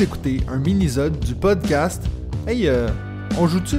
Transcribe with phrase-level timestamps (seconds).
[0.00, 2.04] Écoutez un mini-zode du podcast
[2.46, 2.86] Hey, euh,
[3.36, 3.78] on joue-tu?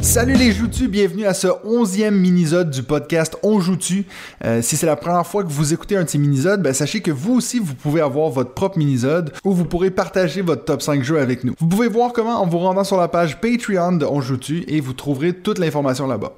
[0.00, 4.06] Salut les joues-tu, bienvenue à ce onzième mini-zode du podcast On joue-tu?
[4.42, 7.02] Euh, si c'est la première fois que vous écoutez un de ces mini-zodes, ben sachez
[7.02, 10.80] que vous aussi vous pouvez avoir votre propre mini-zode où vous pourrez partager votre top
[10.80, 11.52] 5 jeux avec nous.
[11.58, 14.80] Vous pouvez voir comment en vous rendant sur la page Patreon de On joue-tu et
[14.80, 16.32] vous trouverez toute l'information là-bas.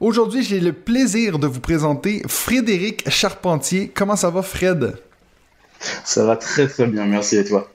[0.00, 3.92] Aujourd'hui, j'ai le plaisir de vous présenter Frédéric Charpentier.
[3.94, 4.94] Comment ça va Fred?
[6.04, 7.70] Ça va très très bien, merci et toi?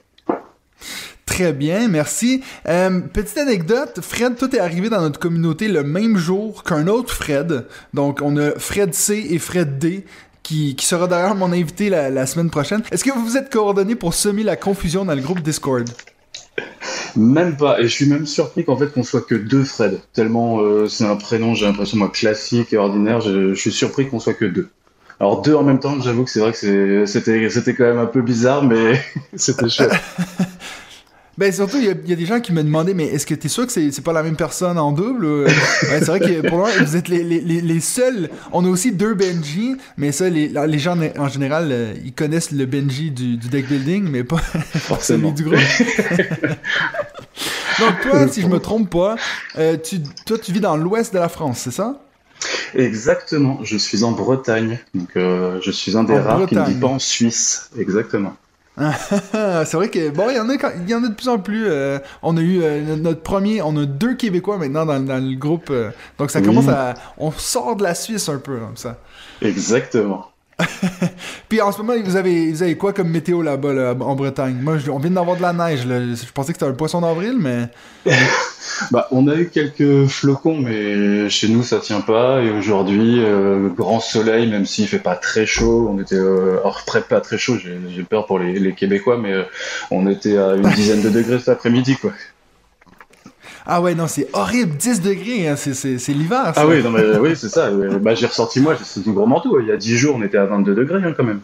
[1.24, 2.42] Très bien, merci.
[2.68, 7.12] Euh, petite anecdote, Fred, tout est arrivé dans notre communauté le même jour qu'un autre
[7.12, 7.66] Fred.
[7.92, 10.04] Donc, on a Fred C et Fred D.
[10.42, 12.80] Qui, qui sera d'ailleurs mon invité la, la semaine prochaine.
[12.92, 15.90] Est-ce que vous vous êtes coordonnés pour semer la confusion dans le groupe Discord?
[17.16, 19.98] Même pas, et je suis même surpris qu'en fait qu'on soit que deux Fred.
[20.12, 24.08] Tellement euh, c'est un prénom, j'ai l'impression moi classique et ordinaire, je, je suis surpris
[24.08, 24.68] qu'on soit que deux.
[25.18, 28.06] Alors deux en même temps, j'avoue que c'est vrai que c'était c'était quand même un
[28.06, 29.00] peu bizarre, mais
[29.34, 29.92] c'était chouette.
[31.38, 33.50] Ben surtout, il y, a des gens qui me demandaient, mais est-ce que tu es
[33.50, 35.26] sûr que c'est pas la même personne en double?
[35.44, 35.50] ouais,
[35.98, 38.30] c'est vrai que pour moi, vous êtes les, les, les, seuls.
[38.52, 42.52] On a aussi deux Benji, mais ça, les, les gens en général, euh, ils connaissent
[42.52, 45.36] le Benji du, du deck building, mais pas Forcément.
[45.36, 45.58] celui du groupe.
[47.80, 49.16] Donc toi, si je me trompe pas,
[49.58, 52.00] euh, tu, toi tu vis dans l'ouest de la France, c'est ça?
[52.74, 56.60] Exactement, je suis en Bretagne, donc euh, je suis un des En rares qui ne
[56.60, 56.74] Bretagne.
[56.74, 57.70] vit pas en Suisse.
[57.78, 58.36] Exactement.
[59.32, 61.28] c'est vrai que bon, il y en a, quand- il y en a de plus
[61.28, 61.64] en plus.
[61.66, 65.34] euh, on a eu euh, notre premier, on a deux Québécois maintenant dans, dans le
[65.36, 65.72] groupe,
[66.18, 66.44] donc ça Oui.
[66.44, 68.98] commence à, on sort de la Suisse un peu comme ça.
[69.40, 70.30] Exactement.
[71.48, 74.56] Puis en ce moment, vous avez, vous avez quoi comme météo là-bas là, en Bretagne?
[74.60, 75.82] Moi, on vient d'avoir de la neige.
[75.82, 77.68] Je pensais que c'était un poisson d'avril, mais
[78.90, 82.42] Bah, on a eu quelques flocons, mais chez nous ça tient pas.
[82.42, 85.88] Et aujourd'hui, euh, grand soleil, même s'il fait pas très chaud.
[85.90, 87.56] On était, euh, alors pas très chaud.
[87.62, 89.42] J'ai j'ai peur pour les, les Québécois, mais euh,
[89.90, 92.12] on était à une dizaine de degrés cet après-midi, quoi.
[93.66, 95.72] Ah ouais, non, c'est horrible, 10 degrés, hein, c'est,
[96.08, 96.52] l'hiver.
[96.54, 96.62] ça.
[96.62, 97.72] Ah oui, non mais oui, c'est ça.
[97.72, 97.98] ouais.
[97.98, 99.60] Bah, j'ai ressorti moi, c'est du gros manteau.
[99.60, 101.40] Il y a 10 jours, on était à 22 degrés hein, quand même.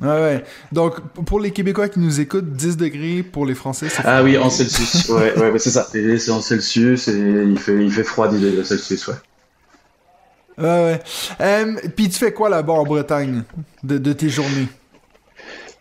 [0.00, 0.44] Ouais, ouais.
[0.72, 3.88] Donc pour les Québécois qui nous écoutent, 10 degrés pour les Français.
[3.88, 5.08] C'est Ah oui, en Celsius.
[5.10, 5.86] Ouais, ouais, ouais, c'est ça.
[5.92, 7.12] C'est en Celsius et
[7.46, 9.14] il fait, il fait froid 10 degrés Celsius, ouais.
[10.58, 11.00] Ouais, ouais.
[11.40, 13.42] Euh, Puis tu fais quoi là-bas en Bretagne
[13.82, 14.68] de, de tes journées?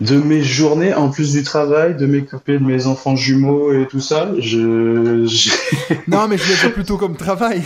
[0.02, 4.00] De mes journées, en plus du travail, de m'occuper de mes enfants jumeaux et tout
[4.02, 4.58] ça, je,
[6.08, 7.62] Non, mais je voulais dire plutôt comme travail.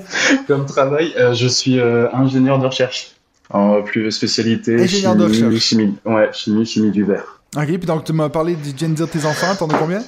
[0.46, 3.12] comme travail, euh, je suis euh, ingénieur de recherche.
[3.52, 5.64] En plus spécialité Ingénieur de chimie, recherche.
[5.64, 7.42] chimie, ouais, chimie, chimie du verre.
[7.56, 10.04] ok, puis donc tu m'as parlé, du- viens de tes enfants, t'en as combien?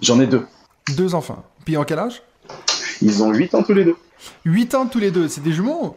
[0.00, 0.46] J'en ai deux.
[0.96, 1.44] Deux enfants.
[1.66, 2.22] Puis en quel âge?
[3.02, 3.96] Ils ont 8 ans tous les deux.
[4.46, 5.94] 8 ans tous les deux, c'est des jumeaux?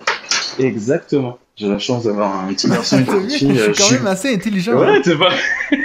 [0.59, 1.37] Exactement.
[1.57, 3.59] J'ai la chance d'avoir un petit garçon et une petite Je fille.
[3.59, 4.73] euh, suis quand ju- même assez intelligent.
[4.77, 5.29] Ouais, t'es pas.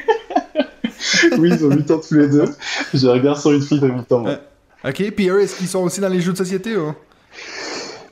[1.39, 2.45] oui, ils ont 8 ans tous les deux.
[2.93, 4.25] J'ai un garçon et une fille de 8 ans.
[4.25, 4.39] ouais.
[4.85, 6.93] Ok, puis eux, est-ce qu'ils sont aussi dans les jeux de société ou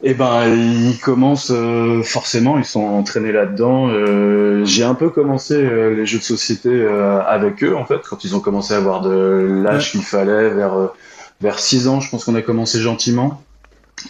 [0.02, 3.88] Eh ben, ils commencent euh, forcément, ils sont entraînés là-dedans.
[3.88, 8.00] Euh, j'ai un peu commencé euh, les jeux de société euh, avec eux, en fait,
[8.08, 10.86] quand ils ont commencé à avoir de l'âge qu'il fallait, vers euh,
[11.40, 13.42] vers 6 ans, je pense qu'on a commencé gentiment.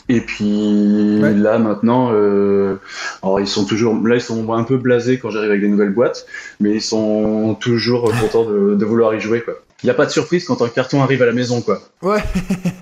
[0.08, 1.34] Et puis Ouais.
[1.34, 2.76] là maintenant, euh,
[3.22, 5.92] alors ils sont toujours, là ils sont un peu blasés quand j'arrive avec des nouvelles
[5.94, 6.26] boîtes,
[6.60, 9.54] mais ils sont toujours contents de, de vouloir y jouer quoi.
[9.82, 11.80] Il n'y a pas de surprise quand un carton arrive à la maison quoi.
[12.02, 12.18] Ouais.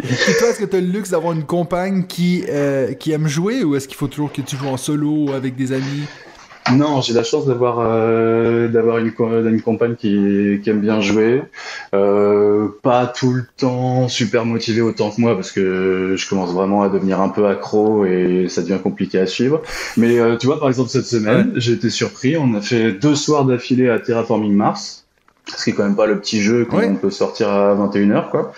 [0.03, 3.65] Et toi, est-ce que t'as le luxe d'avoir une compagne qui, euh, qui aime jouer
[3.65, 6.05] ou est-ce qu'il faut toujours que tu joues en solo ou avec des amis?
[6.73, 9.13] Non, j'ai la chance d'avoir euh, d'avoir une,
[9.47, 11.43] une compagne qui, qui aime bien jouer.
[11.95, 16.83] Euh, pas tout le temps super motivée autant que moi parce que je commence vraiment
[16.83, 19.63] à devenir un peu accro et ça devient compliqué à suivre.
[19.97, 22.37] Mais euh, tu vois, par exemple cette semaine, j'ai été surpris.
[22.37, 25.05] On a fait deux soirs d'affilée à Terraforming Mars.
[25.57, 26.93] Ce qui est quand même pas le petit jeu qu'on Ouais.
[27.01, 28.53] peut sortir à 21h quoi.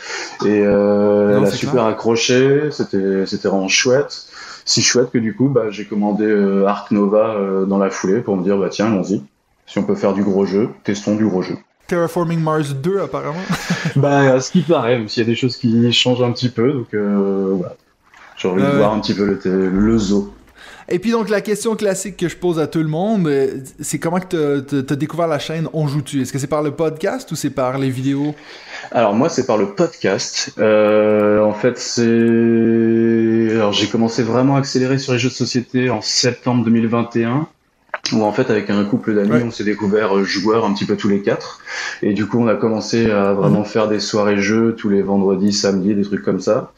[0.46, 4.24] Et euh, Non, elle a c'est super accroché, c'était c'était vraiment chouette
[4.68, 8.20] si chouette que du coup bah, j'ai commandé euh, Ark Nova euh, dans la foulée
[8.20, 9.22] pour me dire bah tiens allons-y.
[9.66, 11.56] Si on peut faire du gros jeu testons du gros jeu.
[11.86, 13.40] Terraforming Mars 2, apparemment.
[13.96, 16.50] bah à ce qui paraît même s'il y a des choses qui changent un petit
[16.50, 17.76] peu donc euh, voilà.
[18.36, 20.32] J'ai envie de voir un petit peu le, le zoo.
[20.90, 23.30] Et puis donc la question classique que je pose à tout le monde,
[23.78, 26.22] c'est comment que t'as découvert la chaîne On joue-tu?
[26.22, 28.34] Est-ce que c'est par le podcast ou c'est par les vidéos?
[28.90, 30.54] Alors moi c'est par le podcast.
[30.58, 32.02] Euh, en fait c'est
[33.50, 37.46] alors j'ai commencé vraiment à accélérer sur les jeux de société en septembre 2021
[38.12, 41.08] où en fait avec un couple d'amis on s'est découvert joueurs un petit peu tous
[41.08, 41.60] les quatre.
[42.02, 45.52] Et du coup on a commencé à vraiment faire des soirées jeux tous les vendredis
[45.52, 46.72] samedis des trucs comme ça.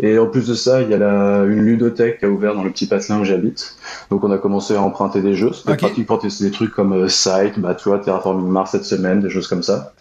[0.00, 2.64] Et en plus de ça il y a la, une ludothèque qui a ouvert dans
[2.64, 3.76] le petit patelin où j'habite.
[4.10, 5.52] Donc on a commencé à emprunter des jeux.
[5.52, 5.86] C'était okay.
[5.86, 9.48] pratiquement des trucs comme euh, Site bah tu vois Terraforming Mars cette semaine des choses
[9.48, 9.92] comme ça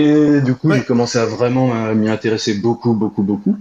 [0.00, 3.56] et du coup, j'ai commencé à vraiment m'y intéresser beaucoup, beaucoup, beaucoup.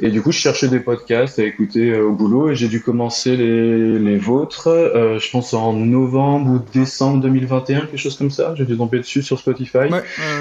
[0.00, 2.80] Et du coup, je cherchais des podcasts à écouter euh, au boulot et j'ai dû
[2.80, 8.30] commencer les, les vôtres, euh, je pense en novembre ou décembre 2021, quelque chose comme
[8.30, 8.54] ça.
[8.56, 9.90] J'ai dû tomber dessus sur Spotify.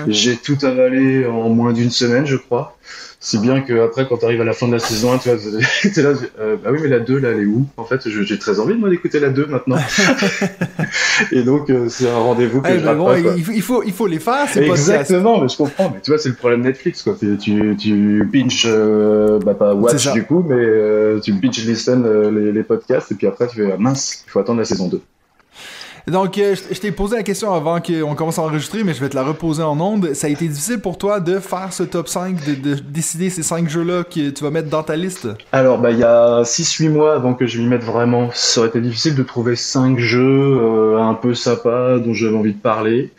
[0.07, 2.77] J'ai tout avalé en moins d'une semaine, je crois.
[3.25, 5.29] Si bien que après, quand tu arrives à la fin de la saison 1, tu
[5.29, 5.37] vois,
[5.85, 7.65] es là, euh, bah oui, mais la 2, là, elle est où?
[7.77, 9.77] En fait, j'ai très envie de moi d'écouter la 2 maintenant.
[11.31, 14.49] et donc, euh, c'est un rendez-vous que je bon, il, faut, il faut les faire,
[14.51, 15.91] c'est Exactement, mais je comprends.
[15.95, 17.15] Mais tu vois, c'est le problème Netflix, quoi.
[17.17, 22.51] Tu, tu binge, euh, bah pas watch du coup, mais euh, tu binge listen les,
[22.51, 25.01] les, podcasts, et puis après, tu fais, ah, mince, il faut attendre la saison 2.
[26.07, 29.07] Donc, euh, je t'ai posé la question avant qu'on commence à enregistrer, mais je vais
[29.07, 30.13] te la reposer en ondes.
[30.13, 33.69] Ça a été difficile pour toi de faire ce top 5, de, décider ces 5
[33.69, 35.29] jeux-là que tu vas mettre dans ta liste?
[35.53, 38.69] Alors, bah, il y a 6-8 mois avant que je m'y mette vraiment, ça aurait
[38.69, 43.11] été difficile de trouver 5 jeux euh, un peu sympas dont j'avais envie de parler.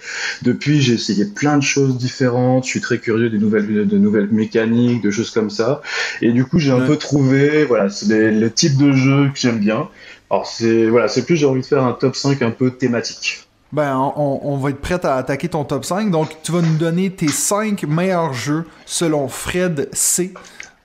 [0.42, 2.64] Depuis, j'ai essayé plein de choses différentes.
[2.64, 5.80] Je suis très curieux des nouvelles, de nouvelles mécaniques, de choses comme ça.
[6.20, 9.58] Et du coup, j'ai un peu trouvé, voilà, c'est le type de jeu que j'aime
[9.58, 9.88] bien.
[10.30, 13.46] Alors c'est voilà, c'est plus j'ai envie de faire un top 5 un peu thématique.
[13.72, 16.12] Ben, on, on, va être prêt à attaquer ton top 5.
[16.12, 20.32] Donc, tu vas nous donner tes 5 meilleurs jeux selon Fred C.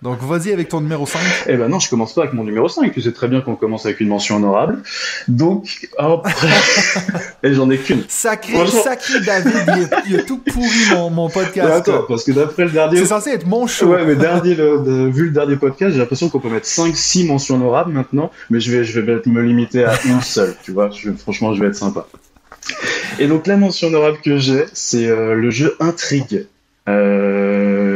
[0.01, 1.19] Donc vas-y avec ton numéro 5.
[1.48, 2.94] Eh ben non, je commence pas avec mon numéro 5.
[2.94, 4.81] Tu sais très bien qu'on commence avec une mention honorable.
[5.28, 6.48] Donc après,
[7.44, 8.04] et j'en ai qu'une.
[8.07, 11.69] Sacré, sacré David, il, a, tout pourri mon, mon podcast.
[11.69, 12.98] attends, parce que d'après le dernier.
[12.98, 13.88] C'est censé être mon show.
[13.88, 17.56] Ouais, mais dernier, le, vu le dernier podcast, j'ai l'impression qu'on peut mettre 5-6 mentions
[17.56, 18.31] honorables maintenant.
[18.50, 20.56] Mais je vais, je vais me limiter à une seule.
[20.63, 22.07] Tu vois, je, franchement, je vais être sympa.
[23.19, 26.48] Et donc la mention honorable que j'ai, c'est euh, le jeu Intrigue.
[26.88, 27.88] Euh,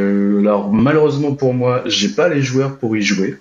[0.53, 3.37] alors malheureusement pour moi, j'ai pas les joueurs pour y jouer.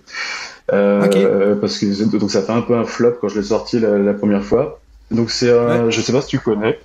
[0.73, 4.14] Euh, parce que donc ça fait un peu un flop quand je l'ai sorti la,
[4.14, 4.81] première fois.
[5.11, 6.79] Donc c'est un, je sais pas si tu connais.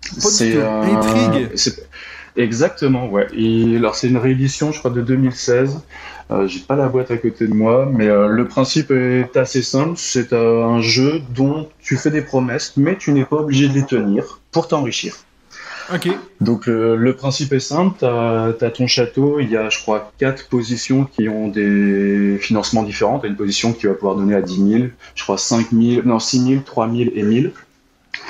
[0.00, 0.82] C'est un.
[2.36, 3.28] Exactement, ouais.
[3.36, 5.80] Et, alors c'est une réédition, je crois, de 2016.
[6.30, 9.62] Euh, J'ai pas la boîte à côté de moi, mais euh, le principe est assez
[9.62, 9.94] simple.
[9.96, 13.74] C'est euh, un jeu dont tu fais des promesses, mais tu n'es pas obligé de
[13.74, 15.16] les tenir pour t'enrichir.
[15.92, 16.08] Ok.
[16.40, 20.48] Donc le, principe est simple, tu as, ton château, il y a je crois quatre
[20.48, 23.18] positions qui ont des financements différents.
[23.18, 24.84] Tu as une position qui va pouvoir donner à 10 000,
[25.14, 27.52] je crois 5 000, non 6 000, 3 000 et 1000.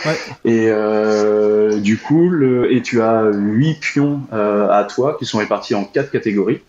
[0.04, 0.18] Ouais.
[0.44, 5.38] Et euh, du coup, le, et tu as 8 pions euh, à toi qui sont
[5.38, 6.60] répartis en quatre catégories.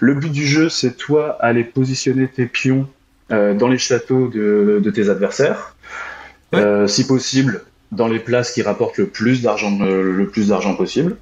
[0.00, 2.88] Le but du jeu, c'est toi aller positionner tes pions
[3.30, 5.74] euh, dans les châteaux de, de tes adversaires.
[6.54, 7.62] Euh, si possible,
[7.92, 11.16] dans les places qui rapportent le plus d'argent le plus d'argent possible.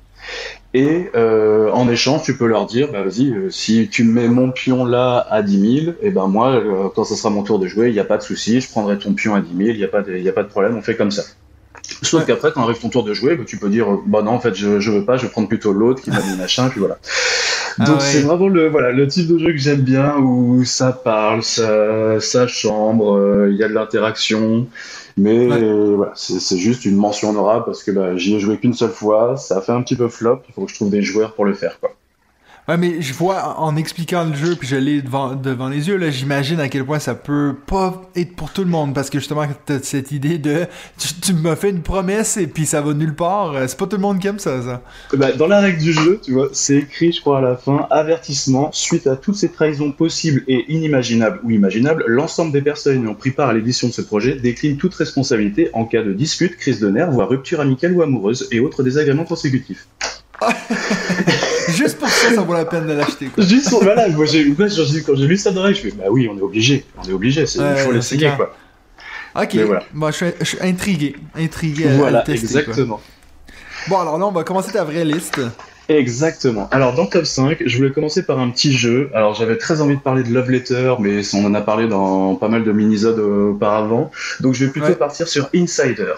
[0.75, 4.51] Et euh, en échange, tu peux leur dire, bah vas-y, euh, si tu mets mon
[4.51, 7.67] pion là à 10 000, et ben moi, euh, quand ce sera mon tour de
[7.67, 9.79] jouer, il n'y a pas de souci, je prendrai ton pion à 10 000, il
[9.79, 11.23] n'y a, pas de, a pas de problème, on fait comme ça.
[12.03, 14.41] Sauf qu'après, quand arrive ton tour de jouer, bah, tu peux dire, bah non, en
[14.41, 16.81] fait, je, je veux pas, je vais prendre plutôt l'autre qui m'a mis machin, puis
[16.81, 16.99] voilà.
[17.79, 20.93] Ah Donc c'est vraiment le voilà le type de jeu que j'aime bien où ça
[20.93, 24.67] parle, ça, ça chambre, il y a de l'interaction.
[25.19, 28.91] Mais voilà, c'est juste une mention honorable parce que bah, j'y ai joué qu'une seule
[28.91, 31.35] fois, ça a fait un petit peu flop, il faut que je trouve des joueurs
[31.35, 31.81] pour le faire.
[31.81, 31.95] Quoi.
[32.69, 35.97] Ouais, mais je vois en expliquant le jeu, puis je l'ai devant, devant les yeux,
[35.97, 39.21] là, j'imagine à quel point ça peut pas être pour tout le monde, parce que
[39.21, 40.67] justement, t'as cette idée de
[41.23, 43.53] tu, m'as fait une promesse et puis ça va nulle part.
[43.53, 44.83] Euh, c'est pas tout le monde qui aime ça, ça.
[45.17, 47.87] Bah, dans la règle du jeu, tu vois, c'est écrit, je crois, à la fin,
[47.91, 53.15] avertissement, suite à toutes ces trahisons possibles et inimaginables ou imaginables, l'ensemble des personnes ayant
[53.15, 56.81] pris part à l'édition de ce projet déclinent toute responsabilité en cas de dispute, crise
[56.81, 59.87] de nerfs, voire rupture amicale ou amoureuse et autres désagréments consécutifs.
[61.69, 63.31] Juste pour ça, ça vaut la peine de l'acheter.
[63.39, 66.43] Juste pour, voilà, moi, quand j'ai lu ça dans je fais, bah oui, on est
[66.43, 68.55] obligé, on est obligé, il faut l'essayer, quoi.
[69.35, 69.83] Ok, voilà.
[69.93, 73.01] Moi, je, suis, intrigué, intrigué voilà, à le tester, exactement.
[73.89, 75.41] Bon, alors là, on va commencer ta vraie liste.
[75.89, 76.69] Exactement.
[76.73, 79.09] Alors dans Top 5, je voulais commencer par un petit jeu.
[79.15, 82.35] Alors j'avais très envie de parler de Love Letter, mais on en a parlé dans
[82.35, 84.11] pas mal de minisodes auparavant.
[84.41, 86.15] Donc je vais plutôt partir sur Insider.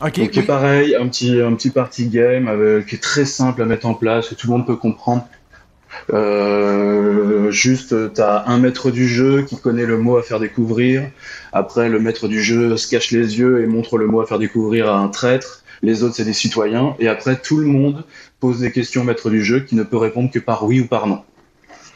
[0.00, 3.62] Okay, Donc, est pareil, un petit, un petit party game avec, qui est très simple
[3.62, 5.26] à mettre en place, que tout le monde peut comprendre.
[6.12, 11.08] Euh, juste, tu as un maître du jeu qui connaît le mot à faire découvrir.
[11.52, 14.38] Après, le maître du jeu se cache les yeux et montre le mot à faire
[14.38, 15.64] découvrir à un traître.
[15.82, 16.94] Les autres, c'est des citoyens.
[16.98, 18.04] Et après, tout le monde
[18.40, 20.86] pose des questions au maître du jeu qui ne peut répondre que par oui ou
[20.86, 21.22] par non.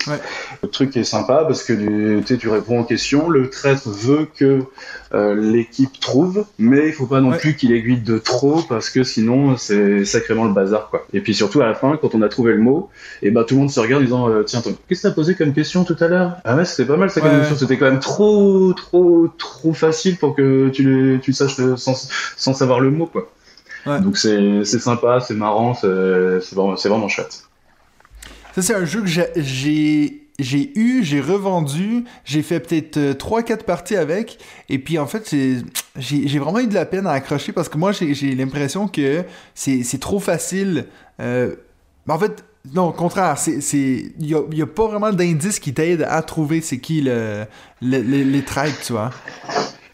[0.06, 4.64] Le truc est sympa parce que tu, tu réponds aux questions, le traître veut que
[5.12, 9.02] euh, l'équipe trouve, mais il faut pas non plus qu'il aiguille de trop parce que
[9.04, 11.06] sinon c'est sacrément le bazar quoi.
[11.12, 12.88] Et puis surtout à la fin, quand on a trouvé le mot,
[13.22, 15.34] et ben tout le monde se regarde en disant euh, tiens qu'est-ce que t'as posé
[15.34, 16.36] comme question tout à l'heure?
[16.44, 20.16] Ah ouais c'était pas mal ça comme question, c'était quand même trop trop trop facile
[20.16, 23.30] pour que tu le tu saches sans, sans savoir le mot quoi.
[24.00, 25.86] Donc c'est sympa, c'est marrant, c'est
[26.54, 27.44] vraiment, vraiment chouette.
[28.54, 33.56] Ça c'est un jeu que j'ai j'ai eu, j'ai revendu, j'ai fait peut-être 3-4 euh,
[33.58, 34.38] parties avec,
[34.68, 35.34] et puis en fait,
[35.96, 40.00] j'ai vraiment eu de la peine à accrocher parce que moi, j'ai l'impression que c'est
[40.00, 40.86] trop facile.
[41.20, 41.54] Euh,
[42.08, 46.06] en fait, non, au contraire, il n'y a, y a, pas vraiment d'indices qui t'aident
[46.08, 47.46] à trouver c'est qui le,
[47.82, 49.10] les traits, tu vois.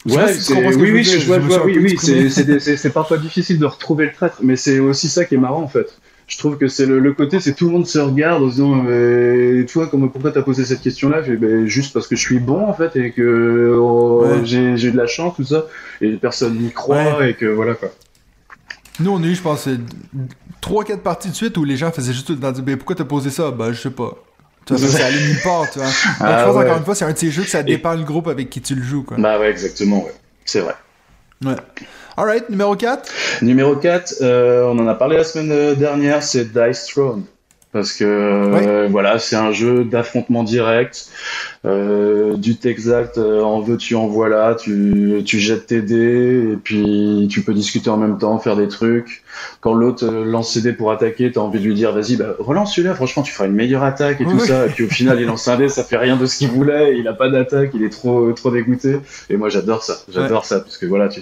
[0.07, 0.37] Ouais,
[0.77, 2.31] oui, oui, je vois, oui, oui,
[2.77, 5.69] c'est parfois difficile de retrouver le traître, mais c'est aussi ça qui est marrant en
[5.69, 8.55] fait je trouve que c'est le, côté, c'est tout le monde se regarde en se
[8.55, 11.23] disant, euh, toi, comment, pourquoi t'as posé cette question-là?
[11.23, 15.07] Ben, Juste parce que je suis bon, en fait, et que oh, j'ai de la
[15.07, 15.67] chance, tout ça,
[16.01, 17.91] et personne n'y croit, et que voilà, quoi.
[18.99, 19.69] Nous, on a eu, je pense,
[20.63, 22.97] 3-4 parties de suite où les gens faisaient juste tout le temps dire, ben, pourquoi
[22.97, 23.51] t'as posé ça?
[23.53, 24.17] Ben, je sais pas.
[24.65, 25.89] Tu vois, ça, allait nulle part, tu vois.
[26.21, 28.05] Ah, je pense, encore une fois, c'est un de ces jeux que ça dépend du
[28.05, 29.17] groupe avec qui tu le joues, quoi.
[29.17, 30.15] Bah ouais, exactement, ouais.
[30.45, 30.75] C'est vrai.
[31.45, 31.55] Ouais.
[32.17, 33.11] Alright, numéro 4
[33.43, 37.25] Numéro 4, euh, on en a parlé la semaine dernière, c'est Dice Throne.
[37.73, 41.11] Parce que euh, voilà, c'est un jeu d'affrontement direct.
[41.65, 47.29] Euh, du exact, euh, en veux-tu, en voilà, tu, tu jettes tes dés et puis
[47.31, 49.23] tu peux discuter en même temps, faire des trucs.
[49.61, 52.35] Quand l'autre euh, lance ses dés pour attaquer, t'as envie de lui dire vas-y, bah,
[52.39, 54.67] relance celui-là, franchement tu feras une meilleure attaque et tout ça.
[54.67, 56.99] Et puis au final il lance un dé, ça fait rien de ce qu'il voulait,
[56.99, 58.99] il a pas d'attaque, il est trop trop dégoûté.
[59.31, 61.21] Et moi j'adore ça, j'adore ça parce que voilà, tu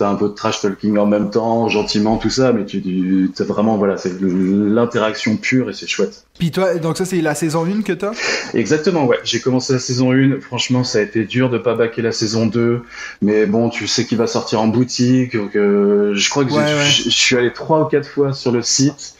[0.00, 3.42] as un peu de trash talking en même temps, gentiment tout ça, mais tu, tu
[3.44, 6.24] vraiment voilà, c'est l'interaction pure et c'est chouette.
[6.38, 8.12] Puis toi, donc ça c'est la saison 1 que t'as?
[8.54, 9.18] Exactement, ouais.
[9.24, 10.40] J'ai commencé la saison 1.
[10.40, 12.82] Franchement, ça a été dur de pas baquer la saison 2.
[13.22, 15.36] Mais bon, tu sais qu'il va sortir en boutique.
[15.36, 19.14] Donc, euh, je crois que je suis allé trois ou quatre fois sur le site.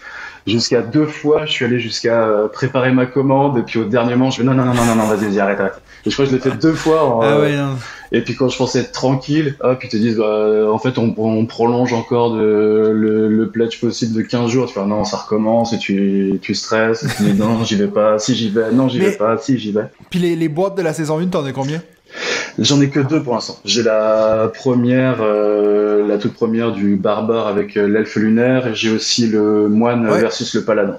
[0.47, 3.59] Jusqu'à deux fois, je suis allé jusqu'à euh, préparer ma commande.
[3.59, 5.61] Et puis au dernier moment, je vais non, non, non, non, non, vas-y, vas-y, arrête,
[5.61, 5.83] arrête.
[6.09, 7.05] Et je crois que je l'ai fait deux fois.
[7.05, 7.77] En, ah ouais, non.
[8.13, 11.15] Et puis quand je pensais être tranquille, hop, ils te disent, bah, en fait, on,
[11.19, 14.67] on prolonge encore de, le, le, pledge possible de 15 jours.
[14.67, 17.05] Tu fais, non, ça recommence et tu, tu stresses.
[17.05, 18.19] Et tu dis, non, j'y vais pas.
[18.19, 19.37] Si j'y vais, non, j'y vais pas.
[19.37, 19.85] Si j'y vais.
[20.09, 21.83] Puis les, les boîtes de la saison 1, t'en as combien?
[22.59, 23.59] J'en ai que deux pour l'instant.
[23.67, 28.91] J'ai la première, euh, la toute première du barbare avec euh, l'elfe lunaire, et j'ai
[28.91, 30.97] aussi le moine versus le paladin.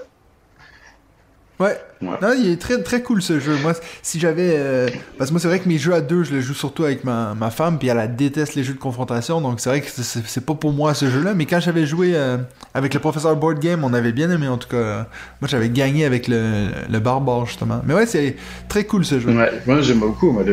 [1.59, 1.75] Ouais.
[2.01, 3.57] Non, il est très très cool ce jeu.
[3.61, 4.87] Moi, si j'avais, euh,
[5.17, 7.03] parce que moi c'est vrai que mes jeux à deux, je les joue surtout avec
[7.03, 10.45] ma, ma femme, puis elle, déteste les jeux de confrontation, donc c'est vrai que c'est
[10.45, 11.33] pas pour moi ce jeu-là.
[11.33, 12.37] Mais quand j'avais joué euh,
[12.73, 15.07] avec le professeur Board Game, on avait bien aimé en tout cas.
[15.41, 17.81] Moi, j'avais gagné avec le, le barbare justement.
[17.85, 18.37] Mais ouais, c'est
[18.69, 19.29] très cool ce jeu.
[19.29, 20.31] Ouais, moi j'aime beaucoup.
[20.31, 20.43] Moi,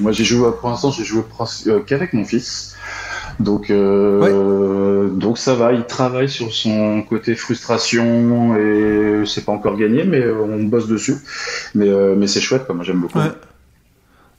[0.00, 1.22] moi j'ai joué pour l'instant, j'ai joué
[1.66, 2.76] euh, qu'avec mon fils.
[3.40, 9.76] Donc, euh, donc ça va, il travaille sur son côté frustration et c'est pas encore
[9.76, 11.16] gagné, mais on bosse dessus.
[11.74, 13.18] Mais, euh, mais c'est chouette, moi j'aime beaucoup.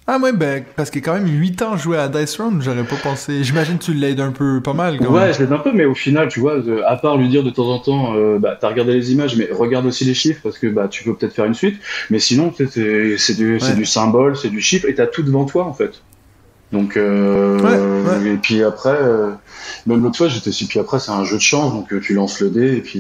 [0.06, 2.98] Ah ouais, ben, parce a quand même 8 ans joué à Dice Round, j'aurais pas
[2.98, 3.42] pensé.
[3.42, 4.98] J'imagine que tu l'aides un peu, pas mal.
[4.98, 7.42] Quand ouais, je l'aide un peu, mais au final, tu vois, à part lui dire
[7.42, 10.42] de temps en temps, euh, bah, t'as regardé les images, mais regarde aussi les chiffres,
[10.44, 11.80] parce que bah, tu peux peut-être faire une suite.
[12.10, 15.74] Mais sinon, c'est du, du symbole, c'est du chiffre, et t'as tout devant toi, en
[15.74, 16.02] fait.
[16.74, 19.30] Donc euh, et puis après, euh,
[19.86, 22.16] même l'autre fois j'étais si puis après c'est un jeu de chance donc euh, tu
[22.16, 22.98] lances le dé et puis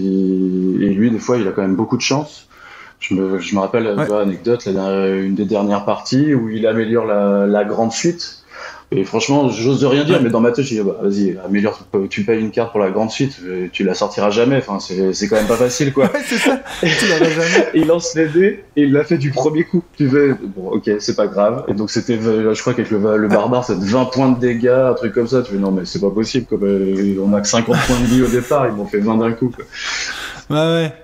[0.79, 2.47] et lui des fois il a quand même beaucoup de chance.
[2.99, 7.47] Je me, je me rappelle une anecdote une des dernières parties où il améliore la,
[7.47, 8.42] la grande suite
[8.95, 12.23] et franchement, j'ose rien dire, mais dans ma tête, je dis, bah, vas-y, améliore, tu
[12.23, 15.35] payes une carte pour la grande suite, euh, tu la sortiras jamais, enfin, c'est quand
[15.35, 16.05] même pas facile, quoi.
[16.05, 17.67] ouais, c'est ça, tu jamais.
[17.73, 19.83] il lance les dés, et il l'a fait du premier coup.
[19.97, 21.65] Tu veux, bon, ok, c'est pas grave.
[21.67, 24.93] Et donc, c'était, je crois qu'avec le, le barbare, c'est 20 points de dégâts, un
[24.93, 25.41] truc comme ça.
[25.41, 26.57] Tu fais, non, mais c'est pas possible, quoi.
[26.62, 29.31] Euh, on a que 50 points de vie au départ, ils m'ont fait 20 d'un
[29.33, 29.65] coup, quoi.
[30.50, 31.02] Ouais, ouais.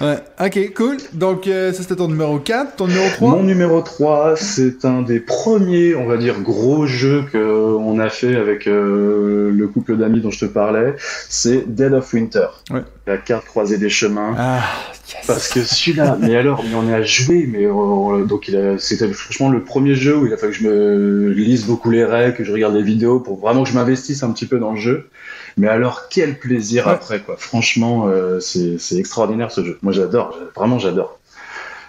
[0.00, 0.96] Ouais, ok, cool.
[1.14, 2.76] Donc, euh, ça c'était ton numéro 4.
[2.76, 7.24] Ton numéro 3 Mon numéro 3, c'est un des premiers, on va dire, gros jeux
[7.32, 10.94] qu'on a fait avec euh, le couple d'amis dont je te parlais.
[11.28, 12.48] C'est Dead of Winter.
[12.70, 12.82] Ouais.
[13.06, 14.34] La carte croisée des chemins.
[14.36, 14.60] Ah,
[15.08, 15.26] yes.
[15.26, 19.48] Parce que celui-là, mais alors, mais on est à jouer, mais euh, donc c'était franchement
[19.48, 22.44] le premier jeu où il a fallu que je me lise beaucoup les règles, que
[22.44, 25.08] je regarde les vidéos pour vraiment que je m'investisse un petit peu dans le jeu.
[25.56, 27.36] Mais alors, quel plaisir après, quoi.
[27.38, 29.78] Franchement, euh, c'est extraordinaire ce jeu.
[29.82, 31.18] Moi, j'adore, vraiment, j'adore.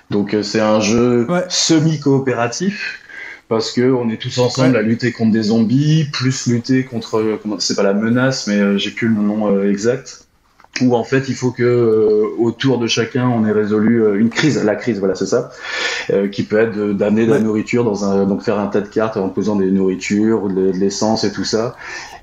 [0.10, 3.02] Donc, euh, c'est un jeu semi-coopératif
[3.50, 7.76] parce que on est tous ensemble à lutter contre des zombies, plus lutter contre, c'est
[7.76, 10.27] pas la menace, mais euh, j'ai plus le nom exact.
[10.82, 14.30] Où en fait il faut que euh, autour de chacun on ait résolu euh, une
[14.30, 15.52] crise, la crise, voilà c'est ça,
[16.10, 18.88] euh, qui peut être d'amener de, la nourriture dans un, donc faire un tas de
[18.88, 21.76] cartes en posant des nourritures, de, de l'essence et tout ça.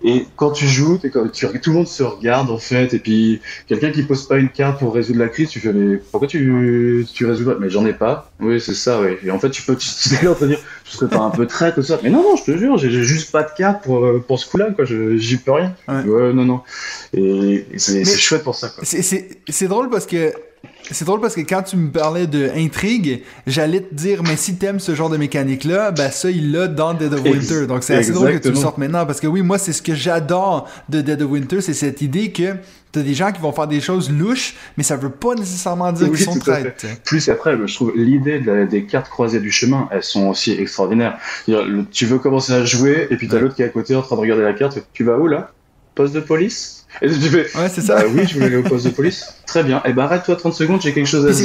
[0.07, 3.41] Et quand tu joues, es, tu, tout le monde se regarde en fait, et puis
[3.67, 7.07] quelqu'un qui pose pas une carte pour résoudre la crise, tu fais mais pourquoi tu
[7.13, 7.57] tu résous pas?
[7.59, 8.31] Mais j'en ai pas.
[8.41, 9.17] Oui c'est ça, oui.
[9.25, 10.37] Et en fait tu peux tu, tu dire,
[10.85, 11.99] je serais pas un peu traître ça.
[12.03, 14.71] Mais non non, je te jure, j'ai juste pas de carte pour pour ce coup-là
[14.73, 15.75] quoi, j'y peux rien.
[15.89, 16.33] Ouais.
[16.33, 16.61] non non.
[17.15, 18.71] Et, et c'est chouette pour ça.
[18.83, 20.33] C'est drôle parce que
[20.91, 24.57] c'est drôle parce que quand tu me parlais de intrigue, j'allais te dire, mais si
[24.57, 27.67] t'aimes ce genre de mécanique-là, ben ça, il l'a dans Dead of Winter.
[27.67, 29.83] Donc c'est assez drôle que tu le sortes maintenant parce que oui, moi, c'est ce
[29.83, 32.55] que j'adore de Dead of Winter, c'est cette idée que
[32.93, 36.09] t'as des gens qui vont faire des choses louches, mais ça veut pas nécessairement dire
[36.09, 36.87] qu'ils sont traîtres.
[37.05, 41.19] Plus après, je trouve l'idée des cartes croisées du chemin, elles sont aussi extraordinaires.
[41.93, 44.17] Tu veux commencer à jouer, et puis t'as l'autre qui est à côté en train
[44.17, 45.51] de regarder la carte, tu vas où là?
[45.95, 47.97] Poste de police et tu fais, ouais, c'est ça.
[47.97, 49.35] Bah oui, je voulais aller au poste de police.
[49.47, 49.79] Très bien.
[49.79, 51.37] Et eh ben, arrête-toi 30 secondes, j'ai quelque chose à dire.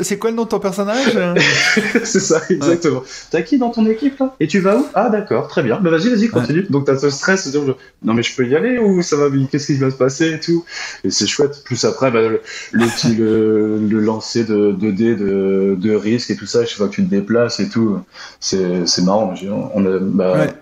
[0.00, 1.18] C'est quoi le nom de ton personnage
[2.04, 3.02] C'est ça, exactement.
[3.30, 4.34] T'as qui dans ton équipe là?
[4.40, 4.86] Et tu vas où?
[4.94, 5.78] Ah d'accord, très bien.
[5.80, 6.66] Bah vas-y, vas-y, continue.
[6.70, 9.24] Donc t'as ce stress de dire, non mais je peux y aller ou ça va
[9.50, 10.64] Qu'est-ce qui va se passer et tout?
[11.02, 11.62] Et c'est chouette.
[11.64, 12.40] Plus après, bah, le,
[12.72, 16.88] le, le, le, lancer de, de dés de, de risque et tout ça, chaque fois
[16.88, 17.98] que tu te déplaces et tout,
[18.40, 19.34] c'est marrant.
[19.74, 20.54] On a, bah, ouais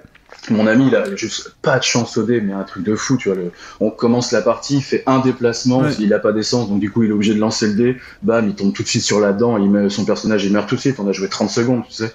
[0.50, 3.16] mon ami, il a juste pas de chance au dé, mais un truc de fou,
[3.16, 3.37] tu vois.
[3.37, 3.52] Le...
[3.80, 7.04] On commence la partie, il fait un déplacement, il a pas d'essence, donc du coup,
[7.04, 7.96] il est obligé de lancer le dé.
[8.22, 10.68] Bam, il tombe tout de suite sur la dent, il met son personnage, il meurt
[10.68, 10.99] tout de suite.
[10.99, 12.12] On a joué 30 secondes, tu sais.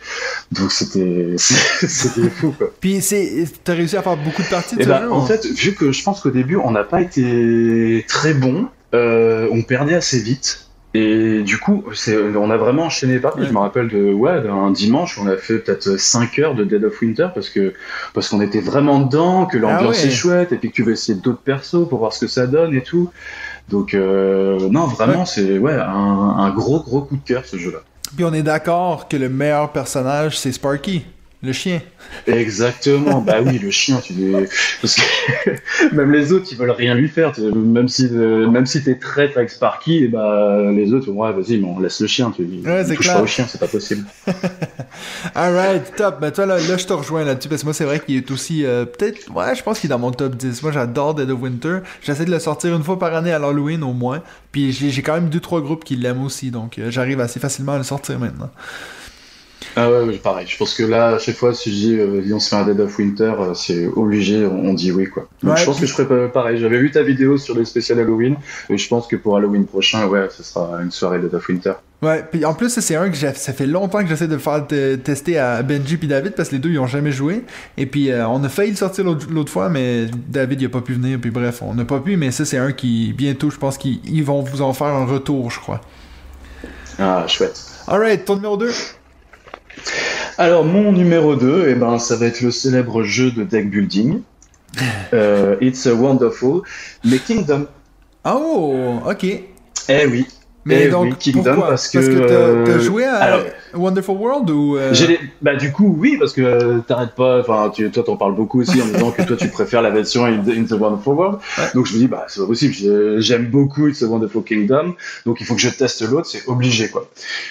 [0.52, 2.72] Donc c'était, c'était fou, quoi.
[2.82, 5.26] Puis c'est, t'as réussi à faire beaucoup de parties de Et ce bah, jeu, En
[5.26, 9.62] fait, vu que je pense qu'au début, on n'a pas été très bon, euh, on
[9.62, 10.67] perdait assez vite.
[10.94, 11.84] Et du coup,
[12.36, 13.46] on a vraiment enchaîné parties.
[13.46, 16.84] Je me rappelle de ouais, d'un dimanche, on a fait peut-être 5 heures de Dead
[16.84, 17.74] of Winter parce que
[18.14, 21.20] parce qu'on était vraiment dedans, que l'ambiance est chouette, et puis que tu veux essayer
[21.20, 23.12] d'autres persos pour voir ce que ça donne et tout.
[23.70, 27.80] Donc euh, non, vraiment, c'est ouais un, un gros gros coup de cœur ce jeu-là.
[28.16, 31.06] Puis on est d'accord que le meilleur personnage c'est Sparky.
[31.44, 31.82] Le chien.
[32.26, 33.22] Exactement.
[33.22, 34.02] bah oui, le chien.
[34.04, 34.32] Tu dis...
[34.82, 35.52] parce que
[35.96, 37.32] même les autres, ils veulent rien lui faire.
[37.40, 41.68] Même si même si t'es traître avec Sparky, et bah les autres, ouais, vas-y, mais
[41.68, 42.34] on laisse le chien.
[42.36, 43.18] Tu ouais, touche clair.
[43.18, 44.04] pas au chien, c'est pas possible.
[45.36, 46.20] Alright, top.
[46.20, 48.32] Bah toi là, là je te rejoins là-dessus parce que moi c'est vrai qu'il est
[48.32, 50.64] aussi euh, peut-être, ouais, je pense qu'il est dans mon top 10.
[50.64, 51.80] Moi j'adore Dead of Winter.
[52.02, 54.24] J'essaie de le sortir une fois par année à l'Halloween au moins.
[54.52, 57.74] Puis j'ai quand même deux trois groupes qui l'aiment aussi, donc euh, j'arrive assez facilement
[57.74, 58.50] à le sortir maintenant.
[59.80, 60.48] Ah ouais, pareil.
[60.50, 62.66] Je pense que là, à chaque fois, si je dis euh, on se fait un
[62.66, 65.28] Dead of Winter, euh, c'est obligé, on, dit oui quoi.
[65.44, 66.58] Donc Ouais, je pense que je ferai pareil.
[66.60, 68.38] J'avais vu ta vidéo sur les spéciales Halloween
[68.72, 71.74] et je pense que pour Halloween prochain, ouais, ce sera une soirée Dead of Winter.
[72.02, 74.96] Ouais, puis en plus, c'est un que ça fait longtemps que j'essaie de faire te-
[74.96, 77.44] tester à Benji puis David parce que les deux ils ont jamais joué.
[77.78, 80.82] Et puis euh, on a failli le sortir l'autre fois, mais David il a pas
[80.82, 81.20] pu venir.
[81.22, 84.00] Puis bref, on n'a pas pu, mais ça c'est un qui bientôt, je pense qu'ils
[84.06, 85.82] ils vont vous en faire un retour, je crois.
[86.98, 87.64] Ah, chouette.
[87.88, 88.72] Alright, ton numéro 2
[90.38, 94.22] Alors, mon numéro 2, eh ben, ça va être le célèbre jeu de deck building.
[95.14, 96.62] Euh, It's a Wonderful,
[97.04, 97.66] mais Kingdom.
[98.26, 99.24] Oh, ok.
[99.24, 100.28] Eh oui.
[100.68, 103.42] Mais donc, Kingdom, pourquoi parce que, t'as t'as euh, joué à alors-
[103.74, 104.78] Wonderful World ou.
[104.78, 107.90] euh, les- Bah du coup oui parce que euh, t'arrêtes pas enfin tu...
[107.92, 110.64] toi t'en parles beaucoup aussi en disant que toi tu préfères la version In, In
[110.64, 111.64] the Wonderful World Ouais.
[111.76, 114.96] donc je me dis bah c'est pas possible j'ai- j'aime beaucoup It's a Wonderful Kingdom
[115.26, 117.10] donc il faut que je teste l'autre c'est obligé quoi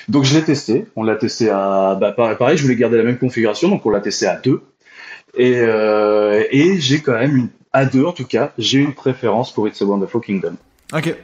[0.09, 3.05] donc je l'ai testé on l'a testé à bah pareil, pareil, je voulais garder la
[3.05, 4.62] même configuration donc on l'a testé à deux
[5.37, 9.52] et euh, et j'ai quand même une à deux en tout cas j'ai une préférence
[9.52, 10.55] pour It's a Wonderful Kingdom
[10.94, 11.14] Ok.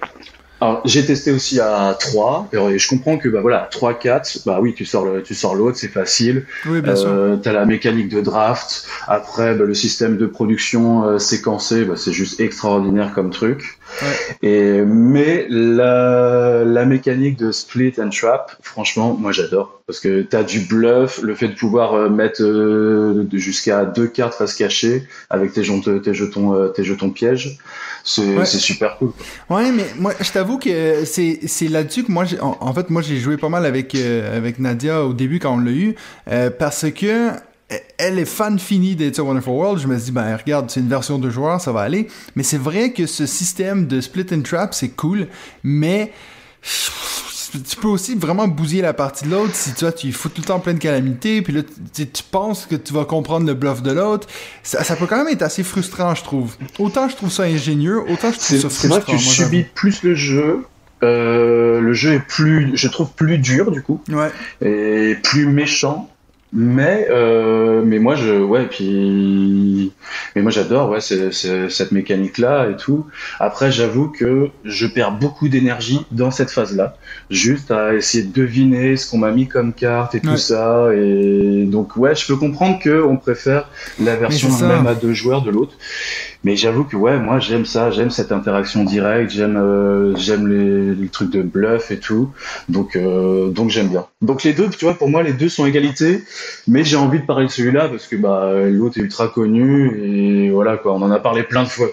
[0.62, 4.60] Alors, j'ai testé aussi à 3, et je comprends que, bah voilà, 3, 4, bah
[4.62, 6.46] oui, tu sors le, tu sors l'autre, c'est facile.
[6.66, 7.08] Oui, bien sûr.
[7.08, 8.86] Euh, t'as la mécanique de draft.
[9.08, 13.80] Après, bah, le système de production euh, séquencé, bah, c'est juste extraordinaire comme truc.
[14.42, 19.80] Et, mais la, la mécanique de split and trap, franchement, moi j'adore.
[19.86, 24.34] Parce que t'as du bluff, le fait de pouvoir euh, mettre euh, jusqu'à deux cartes
[24.34, 27.58] face cachée avec tes jetons, tes jetons, euh, tes jetons pièges,
[28.04, 28.46] c'est Ouais.
[28.46, 29.12] super cool.
[29.50, 32.90] Ouais, mais moi, je t'avoue que c'est c'est là-dessus que moi, j'ai- en, en fait,
[32.90, 35.94] moi, j'ai joué pas mal avec euh, avec Nadia au début quand on l'a eu,
[36.30, 37.30] euh, parce que
[37.98, 39.80] elle est fan finie d'It's a Wonderful World.
[39.80, 42.08] Je me suis dit, ben regarde, c'est une version de joueur, ça va aller.
[42.36, 45.28] Mais c'est vrai que ce système de split and trap, c'est cool,
[45.62, 46.12] mais
[47.68, 50.40] tu peux aussi vraiment bousiller la partie de l'autre si tu vois, tu fous tout
[50.40, 51.60] le temps plein de calamités, puis là,
[51.92, 54.26] tu, tu penses que tu vas comprendre le bluff de l'autre.
[54.62, 56.56] Ça, ça peut quand même être assez frustrant, je trouve.
[56.78, 58.88] Autant je trouve ça ingénieux, autant je trouve C'est ça c'est frustrant.
[58.88, 60.64] vrai que tu moi, subis plus le jeu.
[61.02, 64.30] Euh, le jeu est plus, je trouve plus dur du coup, Ouais.
[64.64, 66.08] et plus méchant.
[66.54, 69.90] Mais, euh, mais moi, je, ouais, puis,
[70.36, 73.06] mais moi, j'adore, ouais, cette mécanique-là et tout.
[73.40, 76.96] Après, j'avoue que je perds beaucoup d'énergie dans cette phase-là,
[77.30, 80.88] juste à essayer de deviner ce qu'on m'a mis comme carte et tout ça.
[80.94, 85.40] Et donc, ouais, je peux comprendre que on préfère la version même à deux joueurs
[85.40, 85.74] de l'autre.
[86.44, 90.94] Mais j'avoue que ouais, moi j'aime ça, j'aime cette interaction directe, j'aime euh, j'aime les,
[90.94, 92.30] les, trucs de bluff et tout.
[92.68, 94.06] Donc euh, donc j'aime bien.
[94.22, 96.22] Donc les deux, tu vois, pour moi les deux sont égalité,
[96.66, 100.50] mais j'ai envie de parler de celui-là parce que bah l'autre est ultra connu et
[100.50, 101.88] voilà quoi, on en a parlé plein de fois.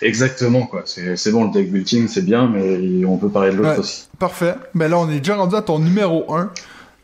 [0.00, 3.80] Exactement quoi, c'est bon le deck building c'est bien, mais on peut parler de l'autre
[3.80, 4.08] aussi.
[4.18, 4.54] Parfait.
[4.74, 6.50] Mais là on est déjà rendu à ton numéro 1.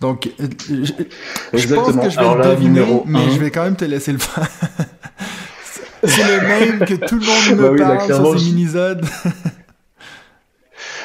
[0.00, 0.46] Donc, euh,
[1.52, 4.18] je, pense que je vais le deviner, mais je vais quand même te laisser le
[4.18, 4.48] faire.
[6.04, 9.04] C'est le même que tout le monde me bah parle sur ces minisodes.